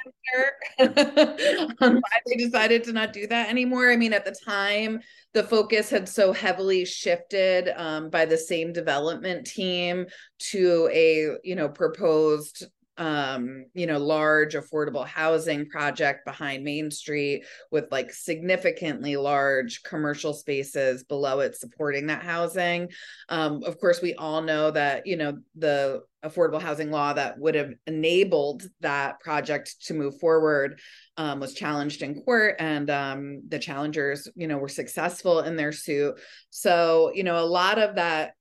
answer 0.80 1.76
on 1.82 1.96
why 1.96 2.20
they 2.26 2.36
decided 2.36 2.84
to 2.86 2.94
not 2.94 3.14
do 3.14 3.28
that 3.28 3.50
anymore. 3.50 3.92
I 3.92 3.96
mean, 3.96 4.14
at 4.14 4.26
the 4.26 4.36
time, 4.46 5.02
the 5.34 5.44
focus 5.44 5.92
had 5.92 6.10
so 6.10 6.34
heavily 6.34 6.86
shifted 6.86 7.70
um, 7.76 8.10
by 8.10 8.26
the 8.26 8.38
same 8.38 8.74
development 8.74 9.46
team 9.46 10.06
to 10.52 10.90
a 10.92 11.38
you 11.44 11.56
know 11.56 11.70
proposed 11.70 12.66
um 12.98 13.66
you 13.74 13.86
know 13.86 13.98
large 13.98 14.54
affordable 14.54 15.06
housing 15.06 15.68
project 15.68 16.26
behind 16.26 16.64
main 16.64 16.90
street 16.90 17.44
with 17.72 17.86
like 17.92 18.12
significantly 18.14 19.18
large 19.18 19.84
commercial 19.84 20.34
spaces 20.34 21.04
below 21.04 21.40
it 21.40 21.56
supporting 21.56 22.08
that 22.08 22.24
housing. 22.24 22.90
Um 23.30 23.64
of 23.64 23.80
course 23.80 24.02
we 24.02 24.14
all 24.16 24.42
know 24.42 24.72
that 24.72 25.06
you 25.06 25.18
know 25.18 25.38
the 25.56 26.02
affordable 26.26 26.62
housing 26.62 26.90
law 26.90 27.14
that 27.14 27.38
would 27.38 27.56
have 27.56 27.72
enabled 27.86 28.64
that 28.82 29.20
project 29.20 29.76
to 29.86 29.94
move 29.94 30.20
forward 30.20 30.80
um, 31.18 31.40
was 31.40 31.54
challenged 31.54 32.02
in 32.02 32.22
court 32.24 32.56
and 32.60 32.90
um, 32.90 33.42
the 33.48 33.60
challengers 33.60 34.28
you 34.36 34.48
know 34.48 34.58
were 34.58 34.68
successful 34.70 35.42
in 35.42 35.56
their 35.56 35.72
suit. 35.72 36.16
So 36.50 37.12
you 37.14 37.24
know 37.24 37.38
a 37.38 37.46
lot 37.46 37.78
of 37.78 37.96
that 37.96 38.34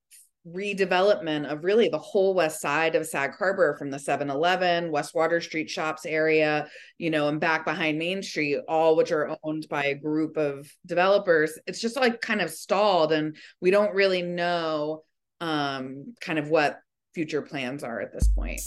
redevelopment 0.47 1.51
of 1.51 1.65
really 1.65 1.89
the 1.89 1.99
whole 1.99 2.35
west 2.35 2.61
side 2.61 2.95
of 2.95 3.07
Sag 3.07 3.35
Harbor 3.37 3.77
from 3.79 3.91
the 3.91 3.97
7-Eleven, 3.97 4.91
West 4.91 5.15
Water 5.15 5.41
Street 5.41 5.71
shops 5.71 6.05
area, 6.05 6.69
you 6.99 7.11
know, 7.11 7.29
and 7.29 7.41
back 7.41 7.65
behind 7.65 7.99
Main 7.99 8.23
Street, 8.23 8.61
all 8.69 8.97
which 8.97 9.11
are 9.11 9.37
owned 9.43 9.67
by 9.69 9.87
a 9.87 9.95
group 9.95 10.37
of 10.37 10.71
developers. 10.87 11.59
It's 11.67 11.81
just 11.81 11.97
like 11.97 12.21
kind 12.21 12.41
of 12.41 12.51
stalled 12.51 13.13
and 13.13 13.37
we 13.61 13.71
don't 13.71 13.95
really 13.95 14.23
know 14.23 15.03
um 15.41 16.15
kind 16.21 16.39
of 16.39 16.49
what 16.49 16.79
future 17.15 17.43
plans 17.43 17.83
are 17.83 18.01
at 18.01 18.13
this 18.13 18.29
point. 18.29 18.61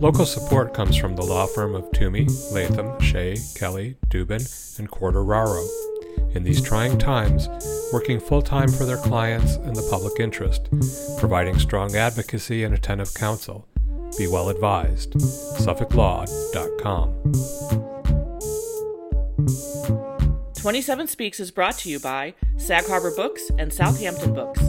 Local 0.00 0.26
support 0.26 0.74
comes 0.74 0.96
from 0.96 1.14
the 1.14 1.22
law 1.22 1.46
firm 1.46 1.74
of 1.74 1.90
Toomey, 1.92 2.26
Latham, 2.50 3.00
Shea, 3.00 3.36
Kelly, 3.54 3.96
Dubin, 4.08 4.78
and 4.78 4.90
Quartararo. 4.90 5.91
In 6.34 6.44
these 6.44 6.62
trying 6.62 6.98
times, 6.98 7.48
working 7.92 8.18
full 8.18 8.42
time 8.42 8.70
for 8.70 8.84
their 8.84 8.96
clients 8.96 9.56
and 9.56 9.76
the 9.76 9.86
public 9.90 10.18
interest, 10.18 10.68
providing 11.18 11.58
strong 11.58 11.94
advocacy 11.94 12.64
and 12.64 12.74
attentive 12.74 13.12
counsel. 13.14 13.68
Be 14.18 14.26
well 14.26 14.48
advised. 14.48 15.12
SuffolkLaw.com. 15.12 17.62
27 20.62 21.08
Speaks 21.08 21.40
is 21.40 21.50
brought 21.50 21.76
to 21.78 21.90
you 21.90 21.98
by 21.98 22.34
Sag 22.56 22.86
Harbor 22.86 23.10
Books 23.10 23.50
and 23.58 23.72
Southampton 23.72 24.32
Books, 24.32 24.62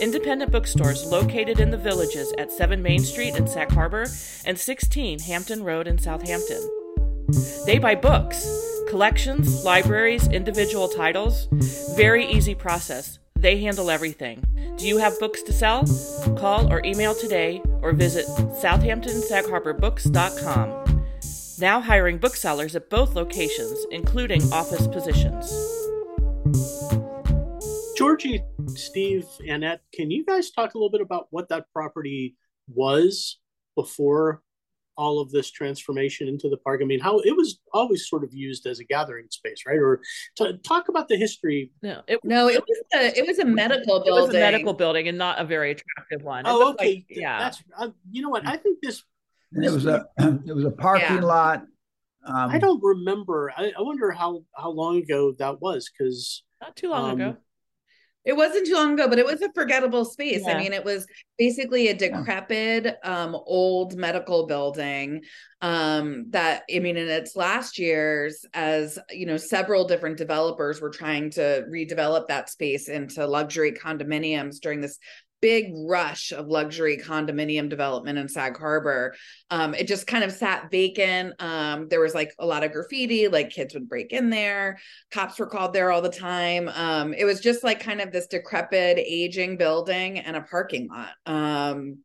independent 0.00 0.50
bookstores 0.50 1.06
located 1.06 1.60
in 1.60 1.70
the 1.70 1.78
villages 1.78 2.34
at 2.36 2.50
7 2.50 2.82
Main 2.82 2.98
Street 2.98 3.36
in 3.36 3.46
Sag 3.46 3.70
Harbor 3.70 4.08
and 4.44 4.58
16 4.58 5.20
Hampton 5.20 5.62
Road 5.62 5.86
in 5.86 5.98
Southampton. 5.98 6.68
They 7.64 7.78
buy 7.78 7.94
books, 7.94 8.44
collections, 8.86 9.64
libraries, 9.64 10.28
individual 10.28 10.88
titles. 10.88 11.48
Very 11.96 12.26
easy 12.26 12.54
process. 12.54 13.18
They 13.34 13.60
handle 13.60 13.90
everything. 13.90 14.44
Do 14.76 14.86
you 14.86 14.98
have 14.98 15.18
books 15.20 15.42
to 15.42 15.52
sell? 15.52 15.84
Call 16.36 16.72
or 16.72 16.80
email 16.84 17.14
today 17.14 17.60
or 17.82 17.92
visit 17.92 18.26
southamptonsagharbourbooks.com. 18.26 20.86
Now 21.58 21.80
hiring 21.80 22.18
booksellers 22.18 22.76
at 22.76 22.90
both 22.90 23.14
locations, 23.14 23.86
including 23.90 24.42
office 24.52 24.86
positions. 24.86 25.50
Georgie, 27.96 28.44
Steve, 28.74 29.26
Annette, 29.40 29.80
can 29.92 30.10
you 30.10 30.24
guys 30.24 30.50
talk 30.50 30.74
a 30.74 30.78
little 30.78 30.90
bit 30.90 31.00
about 31.00 31.28
what 31.30 31.48
that 31.48 31.66
property 31.72 32.36
was 32.68 33.38
before 33.74 34.42
all 34.96 35.20
of 35.20 35.30
this 35.30 35.50
transformation 35.50 36.28
into 36.28 36.48
the 36.48 36.56
park? 36.56 36.80
I 36.82 36.86
mean, 36.86 37.00
how 37.00 37.18
it 37.20 37.36
was 37.36 37.58
always 37.72 38.08
sort 38.08 38.24
of 38.24 38.32
used 38.34 38.66
as 38.66 38.78
a 38.80 38.84
gathering 38.84 39.26
space, 39.30 39.64
right? 39.66 39.78
Or 39.78 40.00
to 40.36 40.58
talk 40.58 40.88
about 40.88 41.08
the 41.08 41.16
history. 41.16 41.70
No, 41.82 42.02
it, 42.06 42.20
No, 42.24 42.48
it 42.48 42.62
was 42.66 42.78
a 42.94 43.18
it 43.18 43.26
was 43.26 43.38
a 43.38 43.44
medical 43.44 43.96
it 43.96 44.04
building. 44.04 44.26
was 44.26 44.34
a 44.34 44.38
medical 44.38 44.72
building 44.74 45.08
and 45.08 45.18
not 45.18 45.40
a 45.40 45.44
very 45.44 45.72
attractive 45.72 46.22
one. 46.22 46.46
It 46.46 46.50
Oh, 46.50 46.58
looked 46.58 46.80
okay. 46.80 46.94
like- 46.94 47.06
yeah. 47.08 47.38
That's 47.38 47.62
uh, 47.78 47.90
you 48.10 48.22
know 48.22 48.30
what 48.30 48.46
I 48.46 48.56
think 48.56 48.78
this. 48.82 49.02
And 49.52 49.64
it 49.64 49.70
was 49.70 49.86
a 49.86 50.06
it 50.46 50.54
was 50.54 50.64
a 50.64 50.70
parking 50.70 51.16
Yeah. 51.16 51.20
lot. 51.24 51.62
Um, 52.26 52.50
I 52.50 52.58
don't 52.58 52.82
remember. 52.82 53.52
I, 53.56 53.72
I 53.78 53.82
wonder 53.82 54.10
how 54.10 54.42
how 54.56 54.70
long 54.70 54.98
ago 54.98 55.32
that 55.38 55.60
was 55.60 55.88
because 55.90 56.42
not 56.60 56.74
too 56.74 56.90
long 56.90 57.12
um, 57.12 57.20
ago. 57.20 57.36
It 58.26 58.36
wasn't 58.36 58.66
too 58.66 58.74
long 58.74 58.94
ago, 58.94 59.08
but 59.08 59.20
it 59.20 59.24
was 59.24 59.40
a 59.40 59.52
forgettable 59.52 60.04
space. 60.04 60.42
Yeah. 60.44 60.54
I 60.54 60.58
mean, 60.58 60.72
it 60.72 60.84
was 60.84 61.06
basically 61.38 61.88
a 61.88 61.94
decrepit, 61.94 62.96
um, 63.04 63.36
old 63.46 63.96
medical 63.96 64.46
building. 64.46 65.22
Um, 65.62 66.26
that 66.30 66.64
I 66.74 66.80
mean, 66.80 66.96
in 66.96 67.08
its 67.08 67.36
last 67.36 67.78
years, 67.78 68.44
as 68.52 68.98
you 69.10 69.26
know, 69.26 69.36
several 69.36 69.86
different 69.86 70.18
developers 70.18 70.80
were 70.80 70.90
trying 70.90 71.30
to 71.30 71.64
redevelop 71.70 72.26
that 72.26 72.50
space 72.50 72.88
into 72.88 73.24
luxury 73.26 73.72
condominiums 73.72 74.60
during 74.60 74.80
this 74.80 74.98
big 75.40 75.72
rush 75.86 76.32
of 76.32 76.46
luxury 76.46 76.98
condominium 76.98 77.68
development 77.68 78.18
in 78.18 78.28
Sag 78.28 78.58
Harbor. 78.58 79.14
Um, 79.50 79.74
it 79.74 79.86
just 79.86 80.06
kind 80.06 80.24
of 80.24 80.32
sat 80.32 80.70
vacant. 80.70 81.34
Um, 81.40 81.88
there 81.88 82.00
was 82.00 82.14
like 82.14 82.32
a 82.38 82.46
lot 82.46 82.64
of 82.64 82.72
graffiti, 82.72 83.28
like 83.28 83.50
kids 83.50 83.74
would 83.74 83.88
break 83.88 84.12
in 84.12 84.30
there 84.30 84.78
cops 85.10 85.38
were 85.38 85.46
called 85.46 85.72
there 85.72 85.90
all 85.90 86.02
the 86.02 86.08
time 86.08 86.68
um 86.74 87.12
it 87.14 87.24
was 87.24 87.40
just 87.40 87.62
like 87.64 87.80
kind 87.80 88.00
of 88.00 88.12
this 88.12 88.26
decrepit 88.26 88.98
aging 88.98 89.56
building 89.56 90.18
and 90.18 90.36
a 90.36 90.42
parking 90.42 90.88
lot 90.88 91.10
um 91.26 91.98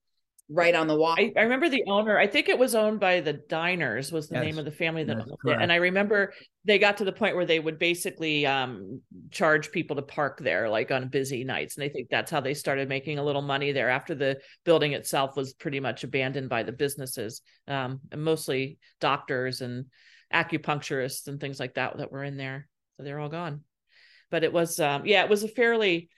right 0.51 0.75
on 0.75 0.87
the 0.87 0.95
wall 0.95 1.15
I, 1.17 1.31
I 1.37 1.41
remember 1.43 1.69
the 1.69 1.83
owner. 1.87 2.17
I 2.17 2.27
think 2.27 2.49
it 2.49 2.59
was 2.59 2.75
owned 2.75 2.99
by 2.99 3.21
the 3.21 3.33
Diners 3.33 4.11
was 4.11 4.27
the 4.27 4.35
Yes. 4.35 4.45
name 4.45 4.57
of 4.59 4.65
the 4.65 4.71
family 4.71 5.03
that 5.05 5.17
That's 5.17 5.29
owned 5.29 5.53
it. 5.53 5.61
And 5.61 5.71
I 5.71 5.77
remember 5.77 6.33
they 6.65 6.77
got 6.77 6.97
to 6.97 7.05
the 7.05 7.11
point 7.11 7.35
where 7.35 7.45
they 7.45 7.59
would 7.59 7.79
basically 7.79 8.45
um, 8.45 9.01
charge 9.31 9.71
people 9.71 9.95
to 9.95 10.01
park 10.01 10.39
there, 10.39 10.69
like 10.69 10.91
on 10.91 11.07
busy 11.07 11.43
nights. 11.43 11.77
And 11.77 11.83
I 11.83 11.89
think 11.89 12.09
that's 12.09 12.29
how 12.29 12.41
they 12.41 12.53
started 12.53 12.89
making 12.89 13.17
a 13.17 13.23
little 13.23 13.41
money 13.41 13.71
there 13.71 13.89
after 13.89 14.13
the 14.13 14.39
building 14.65 14.93
itself 14.93 15.35
was 15.35 15.53
pretty 15.53 15.79
much 15.79 16.03
abandoned 16.03 16.49
by 16.49 16.63
the 16.63 16.71
businesses, 16.71 17.41
um, 17.67 18.01
and 18.11 18.23
mostly 18.23 18.77
doctors 18.99 19.61
and 19.61 19.85
acupuncturists 20.33 21.27
and 21.27 21.39
things 21.39 21.59
like 21.59 21.75
that 21.75 21.97
that 21.97 22.11
were 22.11 22.23
in 22.23 22.37
there. 22.37 22.67
So 22.97 23.03
they're 23.03 23.19
all 23.19 23.29
gone. 23.29 23.61
But 24.29 24.43
it 24.43 24.53
was, 24.53 24.79
um, 24.79 25.05
yeah, 25.05 25.23
it 25.23 25.29
was 25.29 25.43
a 25.43 25.47
fairly 25.47 26.09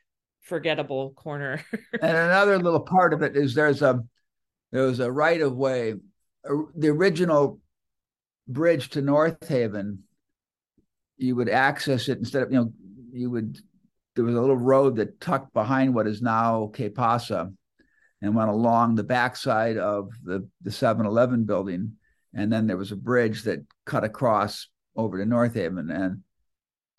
forgettable 0.42 1.12
corner. 1.12 1.64
and 1.94 2.18
another 2.18 2.60
little 2.60 2.82
part 2.82 3.14
of 3.14 3.22
it 3.22 3.36
is 3.36 3.54
there's 3.54 3.82
a 3.82 4.04
there 4.74 4.88
was 4.88 5.00
a 5.00 5.12
right 5.12 5.40
of 5.40 5.56
way. 5.56 5.94
Uh, 6.44 6.64
the 6.76 6.90
original 6.90 7.62
bridge 8.48 8.90
to 8.90 9.02
North 9.02 9.48
Haven, 9.48 10.00
you 11.16 11.36
would 11.36 11.48
access 11.48 12.10
it 12.10 12.18
instead 12.18 12.42
of 12.42 12.52
you 12.52 12.58
know 12.58 12.74
you 13.14 13.30
would 13.30 13.60
there 14.16 14.26
was 14.26 14.36
a 14.36 14.42
little 14.42 14.58
road 14.58 14.98
that 14.98 15.22
tucked 15.22 15.54
behind 15.54 15.94
what 15.94 16.08
is 16.08 16.22
now 16.22 16.72
Que 16.74 16.90
Pasa 16.90 17.52
and 18.22 18.36
went 18.36 18.50
along 18.50 18.96
the 18.96 19.04
backside 19.04 19.78
of 19.78 20.10
the 20.24 20.48
the 20.62 20.72
7-Eleven 20.72 21.46
building, 21.46 21.94
and 22.34 22.52
then 22.52 22.66
there 22.66 22.78
was 22.78 22.92
a 22.92 22.98
bridge 22.98 23.44
that 23.44 23.60
cut 23.86 24.04
across 24.04 24.68
over 24.98 25.18
to 25.18 25.26
North 25.26 25.54
Haven 25.54 25.90
and. 25.90 26.22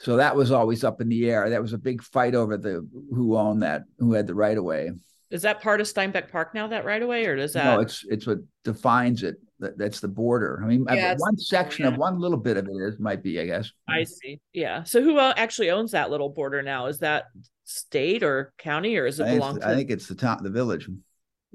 So 0.01 0.17
that 0.17 0.35
was 0.35 0.51
always 0.51 0.83
up 0.83 1.01
in 1.01 1.09
the 1.09 1.31
air. 1.31 1.49
That 1.49 1.63
was 1.63 1.73
a 1.73 1.79
big 1.79 2.03
fight 2.03 2.35
over 2.35 2.59
the 2.59 2.87
who 3.11 3.39
owned 3.39 3.63
that, 3.63 3.85
who 3.99 4.13
had 4.13 4.27
the 4.27 4.35
right 4.35 4.59
of 4.59 4.65
way. 4.65 4.91
Is 5.31 5.43
that 5.43 5.61
part 5.63 5.81
of 5.81 5.87
Steinbeck 5.87 6.31
Park 6.31 6.55
now, 6.55 6.67
that 6.69 6.85
right 6.85 7.03
away, 7.03 7.27
or 7.27 7.37
does 7.37 7.55
that? 7.55 7.65
No, 7.65 7.81
it's 7.81 8.05
it's 8.09 8.27
what 8.27 8.39
defines 8.63 9.23
it. 9.23 9.37
That, 9.61 9.79
that's 9.79 10.01
the 10.01 10.09
border. 10.09 10.61
I 10.63 10.67
mean, 10.67 10.85
Yeah, 10.91 11.15
one 11.17 11.37
section 11.39 11.87
of 11.87 11.97
one 11.97 12.19
little 12.19 12.37
bit 12.37 12.57
of 12.57 12.67
it 12.67 12.73
is 12.89 12.99
might 12.99 13.23
be, 13.23 13.41
I 13.41 13.47
guess. 13.47 13.71
I 13.89 14.05
see. 14.05 14.41
Yeah. 14.53 14.83
So 14.83 15.01
who 15.03 15.19
actually 15.19 15.71
owns 15.71 15.93
that 15.93 16.11
little 16.11 16.29
border 16.29 16.61
now? 16.61 16.87
Is 16.87 16.99
that 16.99 17.27
state 17.63 18.23
or 18.23 18.53
county, 18.59 18.97
or 18.97 19.07
is 19.07 19.21
it 19.21 19.25
I 19.27 19.35
belong 19.35 19.57
it's- 19.57 19.69
to? 19.69 19.73
I 19.73 19.77
think 19.77 19.91
it's 19.91 20.07
the 20.09 20.15
town, 20.15 20.43
the 20.43 20.51
village. 20.51 20.89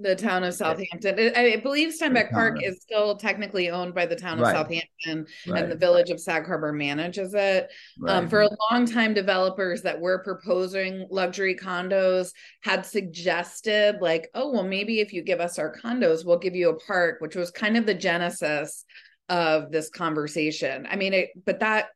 The 0.01 0.15
town 0.15 0.43
of 0.43 0.53
southampton 0.53 1.19
I- 1.35 1.53
i 1.53 1.55
believe 1.57 1.93
steinbeck 1.93 2.31
park 2.31 2.63
is 2.63 2.81
still 2.81 3.17
technically 3.17 3.69
owned 3.69 3.93
by 3.93 4.05
the 4.05 4.15
town 4.15 4.37
of 4.39 4.43
Right. 4.43 4.55
southampton 4.55 5.27
Right. 5.47 5.63
and 5.63 5.71
the 5.71 5.75
village 5.75 6.09
of 6.09 6.19
sag 6.19 6.45
harbor 6.45 6.71
manages 6.71 7.33
it 7.33 7.69
Um, 8.07 8.29
for 8.29 8.41
a 8.41 8.49
long 8.71 8.85
time, 8.85 9.13
developers 9.13 9.81
that 9.81 9.99
were 9.99 10.23
proposing 10.23 11.05
luxury 11.09 11.53
condos 11.55 12.31
had 12.61 12.85
suggested, 12.85 13.97
like, 14.01 14.29
oh, 14.33 14.51
well, 14.51 14.63
maybe 14.63 14.99
if 15.01 15.11
you 15.13 15.21
give 15.21 15.39
us 15.41 15.59
our 15.59 15.75
condos, 15.75 16.25
we'll 16.25 16.37
give 16.39 16.55
you 16.55 16.69
a 16.69 16.79
park, 16.79 17.19
which 17.19 17.35
was 17.35 17.51
kind 17.51 17.75
of 17.77 17.85
the 17.85 17.93
genesis 17.93 18.85
of 19.27 19.71
this 19.71 19.89
conversation. 19.89 20.87
I 20.89 20.95
mean, 20.95 21.13
it, 21.13 21.29
but 21.45 21.59
that 21.59 21.89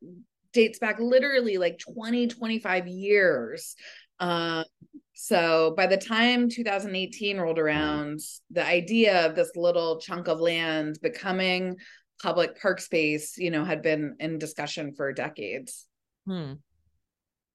dates 0.52 0.78
back 0.80 1.00
literally 1.00 1.58
like 1.58 1.80
20, 1.80 2.28
25 2.28 2.88
years. 2.88 3.76
Um, 4.20 4.66
so 5.14 5.74
by 5.78 5.88
the 5.88 5.98
time 5.98 6.50
2018 6.50 7.38
rolled 7.38 7.60
around, 7.60 8.20
the 8.50 8.66
idea 8.66 9.26
of 9.26 9.36
this 9.36 9.52
little 9.56 10.00
chunk 10.00 10.28
of 10.28 10.40
land 10.40 11.00
becoming 11.02 11.78
public 12.22 12.60
park 12.60 12.80
space, 12.82 13.38
you 13.38 13.52
know, 13.52 13.64
had 13.64 13.82
been 13.82 14.16
in 14.20 14.40
discussion 14.40 14.94
for 14.96 15.12
decades. 15.14 15.86
Hmm. 16.26 16.54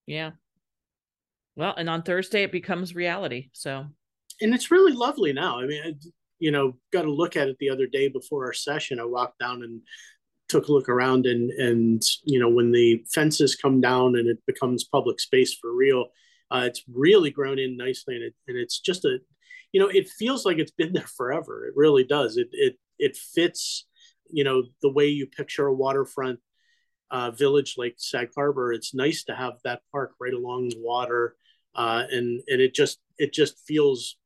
Yeah. 0.06 0.32
Well, 1.56 1.74
and 1.76 1.90
on 1.90 2.02
Thursday 2.02 2.44
it 2.44 2.52
becomes 2.52 2.94
reality. 2.94 3.50
So 3.52 3.86
and 4.40 4.54
it's 4.54 4.70
really 4.70 4.92
lovely 4.92 5.32
now. 5.32 5.58
I 5.58 5.66
mean, 5.66 5.82
I, 5.84 5.94
you 6.38 6.50
know, 6.50 6.76
got 6.92 7.02
to 7.02 7.10
look 7.10 7.36
at 7.36 7.48
it 7.48 7.56
the 7.58 7.70
other 7.70 7.86
day 7.86 8.08
before 8.08 8.46
our 8.46 8.52
session. 8.52 9.00
I 9.00 9.04
walked 9.04 9.38
down 9.40 9.62
and 9.62 9.80
took 10.48 10.68
a 10.68 10.72
look 10.72 10.88
around, 10.88 11.26
and 11.26 11.50
and 11.50 12.02
you 12.24 12.38
know, 12.38 12.48
when 12.48 12.72
the 12.72 13.04
fences 13.12 13.56
come 13.56 13.80
down 13.80 14.16
and 14.16 14.28
it 14.28 14.38
becomes 14.46 14.84
public 14.84 15.18
space 15.20 15.54
for 15.54 15.74
real, 15.74 16.06
uh, 16.50 16.62
it's 16.64 16.82
really 16.92 17.30
grown 17.30 17.58
in 17.58 17.76
nicely, 17.76 18.14
and 18.14 18.24
it 18.24 18.34
and 18.46 18.56
it's 18.56 18.80
just 18.80 19.04
a, 19.04 19.18
you 19.72 19.80
know, 19.80 19.88
it 19.88 20.08
feels 20.08 20.44
like 20.44 20.58
it's 20.58 20.70
been 20.70 20.92
there 20.94 21.06
forever. 21.06 21.66
It 21.66 21.74
really 21.76 22.04
does. 22.04 22.36
It 22.36 22.48
it 22.52 22.76
it 22.98 23.16
fits, 23.16 23.86
you 24.30 24.44
know, 24.44 24.64
the 24.82 24.92
way 24.92 25.08
you 25.08 25.26
picture 25.26 25.66
a 25.66 25.74
waterfront 25.74 26.40
uh, 27.10 27.30
village 27.30 27.74
like 27.76 27.94
Sag 27.98 28.30
Harbor. 28.34 28.72
It's 28.72 28.94
nice 28.94 29.24
to 29.24 29.34
have 29.34 29.54
that 29.64 29.82
park 29.92 30.12
right 30.20 30.34
along 30.34 30.70
the 30.70 30.80
water, 30.80 31.36
uh, 31.74 32.04
and 32.10 32.40
and 32.48 32.60
it 32.60 32.74
just 32.74 32.98
it 33.18 33.32
just 33.32 33.58
feels 33.66 34.16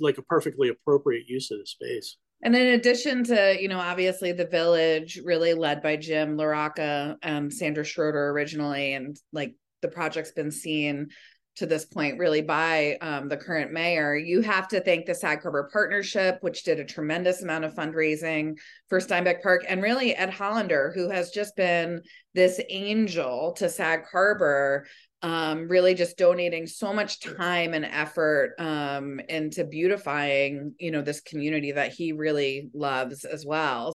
like 0.00 0.18
a 0.18 0.22
perfectly 0.22 0.68
appropriate 0.68 1.28
use 1.28 1.50
of 1.50 1.58
the 1.58 1.66
space. 1.66 2.16
And 2.42 2.54
in 2.54 2.74
addition 2.74 3.24
to, 3.24 3.56
you 3.58 3.68
know, 3.68 3.78
obviously 3.78 4.32
the 4.32 4.44
village 4.44 5.18
really 5.24 5.54
led 5.54 5.82
by 5.82 5.96
Jim 5.96 6.36
LaRocca, 6.36 7.16
um, 7.22 7.50
Sandra 7.50 7.84
Schroeder 7.84 8.30
originally, 8.30 8.92
and 8.92 9.16
like 9.32 9.54
the 9.80 9.88
project's 9.88 10.32
been 10.32 10.50
seen 10.50 11.08
to 11.56 11.66
this 11.66 11.84
point, 11.84 12.18
really, 12.18 12.42
by 12.42 12.96
um, 13.00 13.28
the 13.28 13.36
current 13.36 13.72
mayor. 13.72 14.16
You 14.16 14.40
have 14.42 14.68
to 14.68 14.80
thank 14.80 15.06
the 15.06 15.14
Sag 15.14 15.42
Harbor 15.42 15.70
Partnership, 15.72 16.38
which 16.40 16.64
did 16.64 16.80
a 16.80 16.84
tremendous 16.84 17.42
amount 17.42 17.64
of 17.64 17.74
fundraising 17.74 18.58
for 18.88 19.00
Steinbeck 19.00 19.42
Park, 19.42 19.64
and 19.68 19.82
really 19.82 20.14
Ed 20.14 20.30
Hollander, 20.30 20.92
who 20.94 21.08
has 21.10 21.30
just 21.30 21.56
been 21.56 22.02
this 22.34 22.60
angel 22.68 23.52
to 23.58 23.68
Sag 23.68 24.04
Harbor. 24.10 24.86
Um, 25.22 25.68
really 25.68 25.94
just 25.94 26.18
donating 26.18 26.66
so 26.66 26.92
much 26.92 27.18
time 27.20 27.72
and 27.72 27.86
effort 27.86 28.56
um, 28.58 29.20
into 29.30 29.64
beautifying, 29.64 30.74
you 30.78 30.90
know, 30.90 31.00
this 31.00 31.22
community 31.22 31.72
that 31.72 31.94
he 31.94 32.12
really 32.12 32.68
loves 32.74 33.24
as 33.24 33.46
well. 33.46 33.93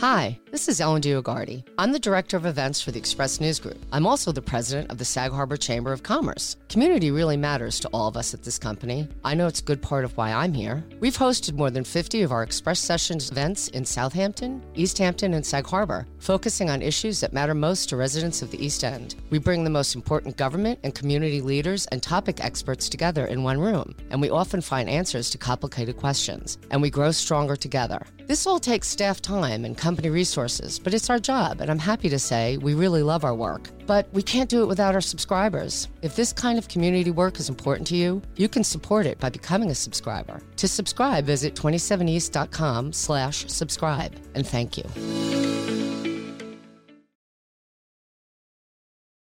Hi, 0.00 0.38
this 0.50 0.68
is 0.68 0.82
Ellen 0.82 1.00
Dioguardi. 1.00 1.64
I'm 1.78 1.90
the 1.90 1.98
Director 1.98 2.36
of 2.36 2.44
Events 2.44 2.82
for 2.82 2.90
the 2.90 2.98
Express 2.98 3.40
News 3.40 3.58
Group. 3.58 3.78
I'm 3.92 4.06
also 4.06 4.30
the 4.30 4.42
President 4.42 4.90
of 4.90 4.98
the 4.98 5.06
Sag 5.06 5.32
Harbor 5.32 5.56
Chamber 5.56 5.90
of 5.90 6.02
Commerce. 6.02 6.58
Community 6.68 7.10
really 7.10 7.38
matters 7.38 7.80
to 7.80 7.88
all 7.94 8.06
of 8.06 8.14
us 8.14 8.34
at 8.34 8.42
this 8.42 8.58
company. 8.58 9.08
I 9.24 9.32
know 9.32 9.46
it's 9.46 9.60
a 9.60 9.64
good 9.64 9.80
part 9.80 10.04
of 10.04 10.14
why 10.14 10.34
I'm 10.34 10.52
here. 10.52 10.84
We've 11.00 11.16
hosted 11.16 11.56
more 11.56 11.70
than 11.70 11.82
50 11.82 12.20
of 12.20 12.30
our 12.30 12.42
Express 12.42 12.78
Sessions 12.78 13.30
events 13.30 13.68
in 13.68 13.86
Southampton, 13.86 14.62
East 14.74 14.98
Hampton, 14.98 15.32
and 15.32 15.46
Sag 15.46 15.66
Harbor, 15.66 16.06
focusing 16.18 16.68
on 16.68 16.82
issues 16.82 17.18
that 17.20 17.32
matter 17.32 17.54
most 17.54 17.88
to 17.88 17.96
residents 17.96 18.42
of 18.42 18.50
the 18.50 18.62
East 18.62 18.84
End. 18.84 19.14
We 19.30 19.38
bring 19.38 19.64
the 19.64 19.70
most 19.70 19.94
important 19.94 20.36
government 20.36 20.78
and 20.82 20.94
community 20.94 21.40
leaders 21.40 21.86
and 21.86 22.02
topic 22.02 22.44
experts 22.44 22.90
together 22.90 23.24
in 23.24 23.42
one 23.42 23.58
room, 23.58 23.96
and 24.10 24.20
we 24.20 24.28
often 24.28 24.60
find 24.60 24.90
answers 24.90 25.30
to 25.30 25.38
complicated 25.38 25.96
questions, 25.96 26.58
and 26.70 26.82
we 26.82 26.90
grow 26.90 27.12
stronger 27.12 27.56
together. 27.56 28.02
This 28.26 28.44
all 28.44 28.58
takes 28.58 28.88
staff 28.88 29.22
time 29.22 29.64
and 29.64 29.78
company 29.78 30.10
resources, 30.10 30.80
but 30.80 30.92
it's 30.92 31.08
our 31.08 31.20
job, 31.20 31.60
and 31.60 31.70
I'm 31.70 31.78
happy 31.78 32.08
to 32.08 32.18
say 32.18 32.56
we 32.56 32.74
really 32.74 33.04
love 33.04 33.22
our 33.22 33.36
work. 33.36 33.70
But 33.86 34.12
we 34.12 34.20
can't 34.20 34.50
do 34.50 34.64
it 34.64 34.66
without 34.66 34.96
our 34.96 35.00
subscribers. 35.00 35.86
If 36.02 36.16
this 36.16 36.32
kind 36.32 36.58
of 36.58 36.66
community 36.66 37.12
work 37.12 37.38
is 37.38 37.48
important 37.48 37.86
to 37.86 37.96
you, 37.96 38.20
you 38.34 38.48
can 38.48 38.64
support 38.64 39.06
it 39.06 39.20
by 39.20 39.30
becoming 39.30 39.70
a 39.70 39.76
subscriber. 39.76 40.42
To 40.56 40.66
subscribe, 40.66 41.24
visit 41.24 41.54
27east.com 41.54 42.92
slash 42.94 43.46
subscribe. 43.46 44.12
And 44.34 44.44
thank 44.44 44.76
you. 44.76 44.82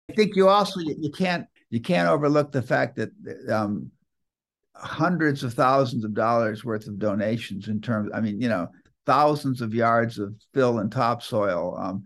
I 0.09 0.13
think 0.15 0.35
you 0.35 0.49
also 0.49 0.79
you 0.79 1.11
can't 1.11 1.45
you 1.69 1.81
can't 1.81 2.09
overlook 2.09 2.51
the 2.51 2.63
fact 2.63 2.95
that 2.95 3.11
um, 3.47 3.91
hundreds 4.73 5.43
of 5.43 5.53
thousands 5.53 6.03
of 6.03 6.15
dollars 6.15 6.65
worth 6.65 6.87
of 6.87 6.97
donations 6.97 7.67
in 7.67 7.79
terms. 7.79 8.09
I 8.11 8.21
mean, 8.21 8.41
you 8.41 8.49
know, 8.49 8.67
thousands 9.07 9.61
of 9.61 9.73
yards 9.73 10.19
of 10.19 10.35
fill 10.53 10.79
and 10.79 10.91
topsoil. 10.91 11.75
Um, 11.79 12.03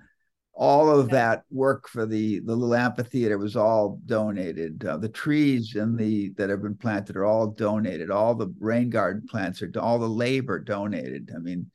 all 0.53 0.91
of 0.91 1.09
that 1.09 1.43
work 1.49 1.89
for 1.89 2.05
the 2.05 2.39
the 2.41 2.55
little 2.55 2.75
amphitheater 2.75 3.37
was 3.37 3.55
all 3.55 3.99
donated. 4.05 4.85
Uh, 4.85 4.97
the 4.97 5.09
trees 5.09 5.75
and 5.75 5.97
the 5.97 6.29
that 6.37 6.49
have 6.49 6.61
been 6.61 6.75
planted 6.75 7.17
are 7.17 7.25
all 7.25 7.47
donated. 7.47 8.11
All 8.11 8.35
the 8.35 8.53
rain 8.59 8.89
garden 8.89 9.27
plants 9.27 9.61
are 9.61 9.71
all 9.79 9.97
the 9.97 10.07
labor 10.07 10.59
donated. 10.59 11.31
I 11.35 11.39
mean, 11.39 11.71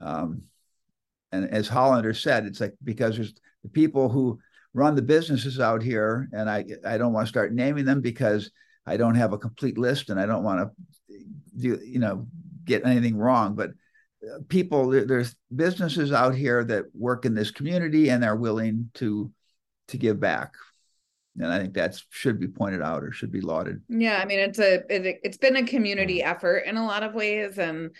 um, 0.00 0.42
and 1.30 1.50
as 1.50 1.68
Hollander 1.68 2.14
said, 2.14 2.46
it's 2.46 2.60
like 2.60 2.74
because 2.82 3.16
there's 3.16 3.34
the 3.62 3.68
people 3.68 4.08
who 4.08 4.38
run 4.72 4.94
the 4.94 5.02
businesses 5.02 5.60
out 5.60 5.82
here, 5.82 6.28
and 6.32 6.48
I 6.48 6.64
I 6.86 6.96
don't 6.96 7.12
want 7.12 7.26
to 7.26 7.30
start 7.30 7.52
naming 7.52 7.84
them 7.84 8.00
because 8.00 8.50
I 8.86 8.96
don't 8.96 9.16
have 9.16 9.34
a 9.34 9.38
complete 9.38 9.76
list 9.76 10.08
and 10.08 10.18
I 10.18 10.24
don't 10.24 10.44
want 10.44 10.60
to 10.60 11.18
do 11.58 11.78
you 11.84 11.98
know 11.98 12.26
get 12.64 12.86
anything 12.86 13.16
wrong, 13.16 13.54
but 13.54 13.70
people 14.48 14.88
there's 14.88 15.34
businesses 15.54 16.12
out 16.12 16.34
here 16.34 16.62
that 16.64 16.84
work 16.94 17.24
in 17.24 17.34
this 17.34 17.50
community 17.50 18.10
and 18.10 18.24
are 18.24 18.36
willing 18.36 18.90
to 18.94 19.30
to 19.88 19.96
give 19.96 20.20
back. 20.20 20.54
And 21.36 21.52
i 21.52 21.58
think 21.58 21.74
that 21.74 22.00
should 22.10 22.38
be 22.38 22.48
pointed 22.48 22.82
out 22.82 23.02
or 23.02 23.12
should 23.12 23.32
be 23.32 23.40
lauded. 23.40 23.80
Yeah 23.88 24.20
i 24.22 24.24
mean 24.24 24.38
it's 24.38 24.58
a 24.58 24.74
it, 24.88 25.20
it's 25.22 25.38
been 25.38 25.56
a 25.56 25.66
community 25.66 26.22
effort 26.22 26.64
in 26.66 26.76
a 26.76 26.86
lot 26.86 27.02
of 27.02 27.14
ways. 27.14 27.58
And 27.58 27.90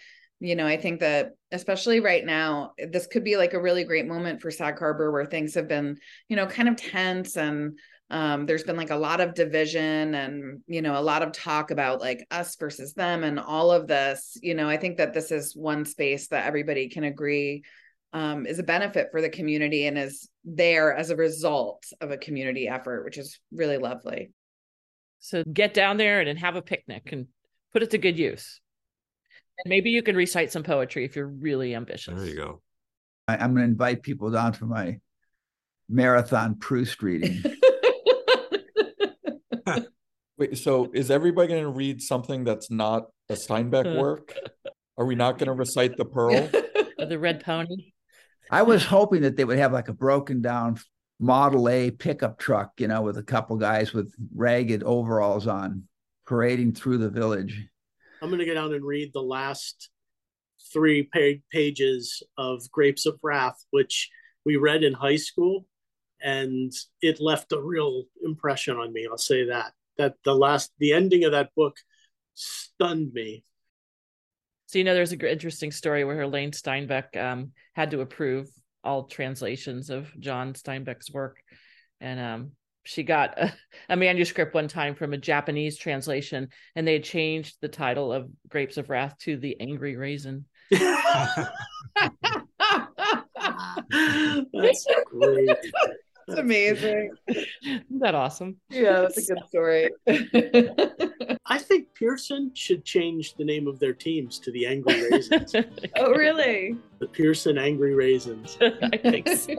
you 0.41 0.57
know 0.57 0.67
i 0.67 0.77
think 0.77 1.01
that 1.01 1.33
especially 1.53 2.01
right 2.01 2.25
now 2.25 2.73
this 2.91 3.07
could 3.07 3.23
be 3.23 3.37
like 3.37 3.55
a 3.55 3.61
really 3.61 3.85
great 3.85 4.07
moment 4.07 4.41
for 4.41 4.51
sag 4.51 4.79
harbor 4.79 5.13
where 5.13 5.27
things 5.27 5.55
have 5.55 5.69
been 5.69 5.99
you 6.29 6.37
know 6.37 6.47
kind 6.47 6.69
of 6.69 6.77
tense 6.77 7.37
and 7.37 7.79
um, 8.11 8.47
there's 8.47 8.65
been 8.65 8.77
like 8.77 8.91
a 8.91 8.97
lot 8.97 9.21
of 9.21 9.35
division 9.35 10.15
and 10.15 10.61
you 10.67 10.83
know 10.83 10.99
a 10.99 11.03
lot 11.03 11.23
of 11.23 11.33
talk 11.33 11.71
about 11.71 12.01
like 12.01 12.27
us 12.31 12.57
versus 12.57 12.93
them 12.95 13.23
and 13.23 13.39
all 13.39 13.71
of 13.71 13.87
this. 13.87 14.37
You 14.43 14.55
know 14.55 14.69
i 14.69 14.77
think 14.77 14.97
that 14.99 15.15
this 15.15 15.31
is 15.31 15.55
one 15.57 15.85
space 15.85 16.29
that 16.29 16.47
everybody 16.47 16.89
can 16.89 17.05
agree 17.05 17.63
um, 18.13 18.47
is 18.47 18.59
a 18.59 18.65
benefit 18.65 19.09
for 19.13 19.21
the 19.21 19.29
community 19.29 19.87
and 19.87 19.97
is 19.97 20.29
there 20.45 20.95
as 20.95 21.11
a 21.11 21.17
result 21.17 21.85
of 22.01 22.11
a 22.11 22.17
community 22.17 22.67
effort 22.67 23.05
which 23.05 23.19
is 23.19 23.39
really 23.53 23.79
lovely. 23.79 24.33
So 25.21 25.45
get 25.45 25.75
down 25.75 25.97
there 25.97 26.21
and 26.21 26.39
have 26.39 26.57
a 26.57 26.63
picnic 26.63 27.13
and 27.13 27.27
put 27.73 27.83
it 27.83 27.91
to 27.91 27.99
good 27.99 28.19
use. 28.19 28.61
And 29.63 29.71
maybe 29.71 29.91
you 29.91 30.03
can 30.03 30.17
recite 30.17 30.51
some 30.51 30.63
poetry 30.63 31.05
if 31.05 31.15
you're 31.15 31.29
really 31.29 31.75
ambitious. 31.75 32.19
There 32.19 32.27
you 32.27 32.37
go. 32.37 32.63
I, 33.29 33.37
i'm 33.37 33.55
going 33.55 33.67
to 33.67 33.71
invite 33.71 34.03
people 34.03 34.31
down 34.31 34.53
for 34.53 34.67
my 34.67 34.99
marathon 35.89 36.57
proust 36.57 37.03
reading 37.03 37.43
Wait, 40.39 40.57
so 40.57 40.91
is 40.95 41.11
everybody 41.11 41.49
going 41.49 41.63
to 41.63 41.69
read 41.69 42.01
something 42.01 42.45
that's 42.45 42.71
not 42.71 43.07
a 43.29 43.35
Steinbeck 43.35 43.99
work? 43.99 44.35
Are 44.97 45.05
we 45.05 45.15
not 45.15 45.39
going 45.39 45.49
to 45.49 45.53
recite 45.53 45.97
the 45.97 46.05
Pearl? 46.05 46.49
Or 46.99 47.07
the 47.07 47.19
Red 47.19 47.43
Pony. 47.43 47.93
I 48.51 48.61
was 48.61 48.85
hoping 48.85 49.23
that 49.23 49.35
they 49.35 49.45
would 49.45 49.57
have 49.57 49.73
like 49.73 49.89
a 49.89 49.95
broken 49.95 50.43
down 50.43 50.79
Model 51.19 51.67
A 51.71 51.91
pickup 51.91 52.39
truck, 52.39 52.73
you 52.79 52.89
know, 52.89 53.01
with 53.01 53.17
a 53.17 53.23
couple 53.23 53.57
guys 53.57 53.95
with 53.95 54.13
ragged 54.35 54.83
overalls 54.83 55.47
on, 55.47 55.85
parading 56.27 56.75
through 56.75 56.99
the 56.99 57.09
village. 57.09 57.69
I'm 58.21 58.29
going 58.29 58.41
to 58.41 58.45
go 58.45 58.53
down 58.53 58.75
and 58.75 58.85
read 58.85 59.13
the 59.15 59.23
last 59.23 59.89
three 60.73 61.09
pages 61.51 62.23
of 62.37 62.71
Grapes 62.71 63.07
of 63.07 63.19
Wrath, 63.23 63.65
which 63.71 64.11
we 64.45 64.57
read 64.57 64.83
in 64.83 64.93
high 64.93 65.17
school, 65.17 65.67
and 66.23 66.73
it 67.01 67.21
left 67.21 67.53
a 67.53 67.61
real 67.61 68.05
impression 68.25 68.77
on 68.77 68.93
me. 68.93 69.07
I'll 69.11 69.19
say 69.19 69.47
that 69.47 69.73
that 69.99 70.15
the 70.25 70.35
last 70.35 70.73
the 70.79 70.93
ending 70.93 71.25
of 71.25 71.33
that 71.33 71.55
book 71.55 71.77
stunned 72.35 73.13
me. 73.13 73.45
So 74.67 74.79
you 74.79 74.85
know, 74.85 74.95
there's 74.95 75.13
an 75.13 75.21
interesting 75.21 75.73
story 75.73 76.05
where 76.05 76.23
Elaine 76.23 76.53
Steinbeck 76.53 77.17
um, 77.17 77.53
had 77.75 77.91
to 77.91 78.01
approve 78.01 78.49
all 78.83 79.05
translations 79.05 79.91
of 79.91 80.11
John 80.19 80.55
Steinbeck's 80.55 81.13
work, 81.13 81.39
and 82.01 82.21
um, 82.21 82.53
she 82.85 83.03
got 83.03 83.39
a, 83.39 83.53
a, 83.89 83.97
manuscript 83.97 84.55
one 84.55 84.69
time 84.69 84.95
from 84.95 85.13
a 85.13 85.19
Japanese 85.19 85.77
translation, 85.77 86.49
and 86.77 86.87
they 86.87 86.95
had 86.95 87.05
changed 87.05 87.57
the 87.61 87.69
title 87.69 88.13
of 88.13 88.31
Grapes 88.49 88.77
of 88.77 88.89
Wrath 88.89 89.17
to 89.21 89.37
The 89.37 89.61
Angry 89.61 89.97
Raisin. 89.97 90.47
That's 94.53 94.87
great. 95.11 95.57
It's 96.31 96.39
amazing. 96.39 97.11
Isn't 97.29 97.99
that 97.99 98.15
awesome? 98.15 98.57
Yeah, 98.69 99.01
that's 99.01 99.19
a 99.19 99.35
good 99.35 99.43
story. 99.49 99.91
I 101.47 101.59
think 101.59 101.93
Pierson 101.95 102.53
should 102.55 102.85
change 102.85 103.35
the 103.35 103.45
name 103.45 103.67
of 103.67 103.81
their 103.81 103.93
teams 103.93 104.39
to 104.41 104.53
the 104.53 104.67
Angry 104.67 105.11
Raisins. 105.11 105.55
oh, 105.97 106.13
really? 106.13 106.77
The 107.01 107.09
Pierson 107.09 107.59
Angry 107.59 107.95
Raisins. 107.95 108.57
I 108.61 108.97
think 108.97 109.29
so. 109.29 109.57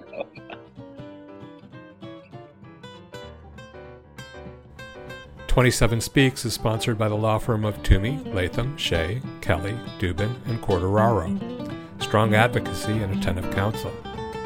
Twenty-seven 5.48 6.00
Speaks 6.00 6.46
is 6.46 6.54
sponsored 6.54 6.98
by 6.98 7.10
the 7.10 7.16
law 7.16 7.38
firm 7.38 7.66
of 7.66 7.84
Toomey, 7.84 8.18
Latham, 8.28 8.78
Shea, 8.78 9.22
Kelly, 9.42 9.78
Dubin, 10.00 10.34
and 10.48 10.62
Quartararo. 10.62 12.02
Strong 12.02 12.34
advocacy 12.34 12.94
and 12.94 13.14
attentive 13.18 13.54
counsel. 13.54 13.92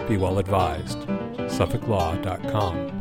Be 0.07 0.17
well 0.17 0.39
advised. 0.39 0.97
SuffolkLaw.com. 1.55 2.91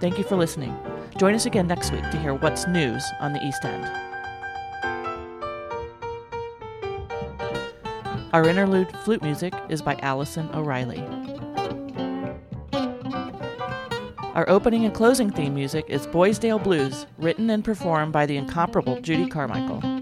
Thank 0.00 0.16
you 0.16 0.24
for 0.24 0.36
listening. 0.36 0.74
Join 1.18 1.34
us 1.34 1.44
again 1.44 1.66
next 1.66 1.92
week 1.92 2.08
to 2.10 2.18
hear 2.18 2.32
what's 2.32 2.66
news 2.66 3.04
on 3.20 3.34
the 3.34 3.44
East 3.44 3.62
End. 3.64 3.84
Our 8.32 8.48
interlude 8.48 8.90
flute 9.04 9.22
music 9.22 9.52
is 9.68 9.82
by 9.82 9.96
Allison 9.96 10.48
O'Reilly. 10.54 11.04
Our 14.34 14.48
opening 14.48 14.86
and 14.86 14.94
closing 14.94 15.28
theme 15.30 15.54
music 15.54 15.84
is 15.88 16.06
Boysdale 16.06 16.60
Blues, 16.60 17.04
written 17.18 17.50
and 17.50 17.62
performed 17.62 18.12
by 18.12 18.24
the 18.24 18.38
incomparable 18.38 18.98
Judy 19.00 19.26
Carmichael. 19.26 19.99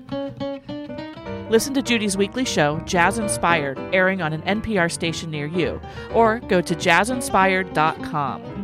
Listen 1.51 1.75
to 1.75 1.83
Judy's 1.83 2.17
weekly 2.17 2.45
show, 2.45 2.81
Jazz 2.81 3.19
Inspired, 3.19 3.79
airing 3.93 4.21
on 4.21 4.33
an 4.33 4.43
NPR 4.43 4.91
station 4.91 5.31
near 5.31 5.47
you, 5.47 5.81
or 6.13 6.41
go 6.41 6.61
to 6.61 6.75
jazzinspired.com. 6.75 8.55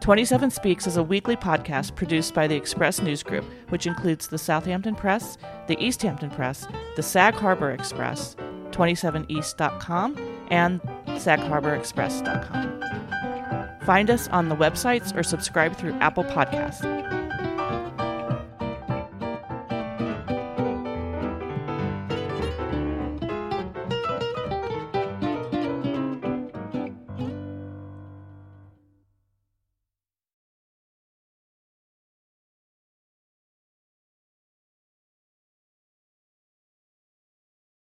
27 0.00 0.50
Speaks 0.52 0.86
is 0.86 0.96
a 0.96 1.02
weekly 1.02 1.34
podcast 1.34 1.96
produced 1.96 2.32
by 2.32 2.46
the 2.46 2.54
Express 2.54 3.02
News 3.02 3.24
Group, 3.24 3.44
which 3.70 3.88
includes 3.88 4.28
the 4.28 4.38
Southampton 4.38 4.94
Press, 4.94 5.36
the 5.66 5.76
East 5.84 6.00
Hampton 6.00 6.30
Press, 6.30 6.68
the 6.94 7.02
Sag 7.02 7.34
Harbor 7.34 7.72
Express, 7.72 8.36
27east.com, 8.70 10.16
and 10.48 10.80
sagharborexpress.com. 11.06 13.80
Find 13.84 14.08
us 14.08 14.28
on 14.28 14.48
the 14.48 14.56
websites 14.56 15.16
or 15.16 15.24
subscribe 15.24 15.76
through 15.76 15.94
Apple 15.94 16.24
Podcasts. 16.24 17.25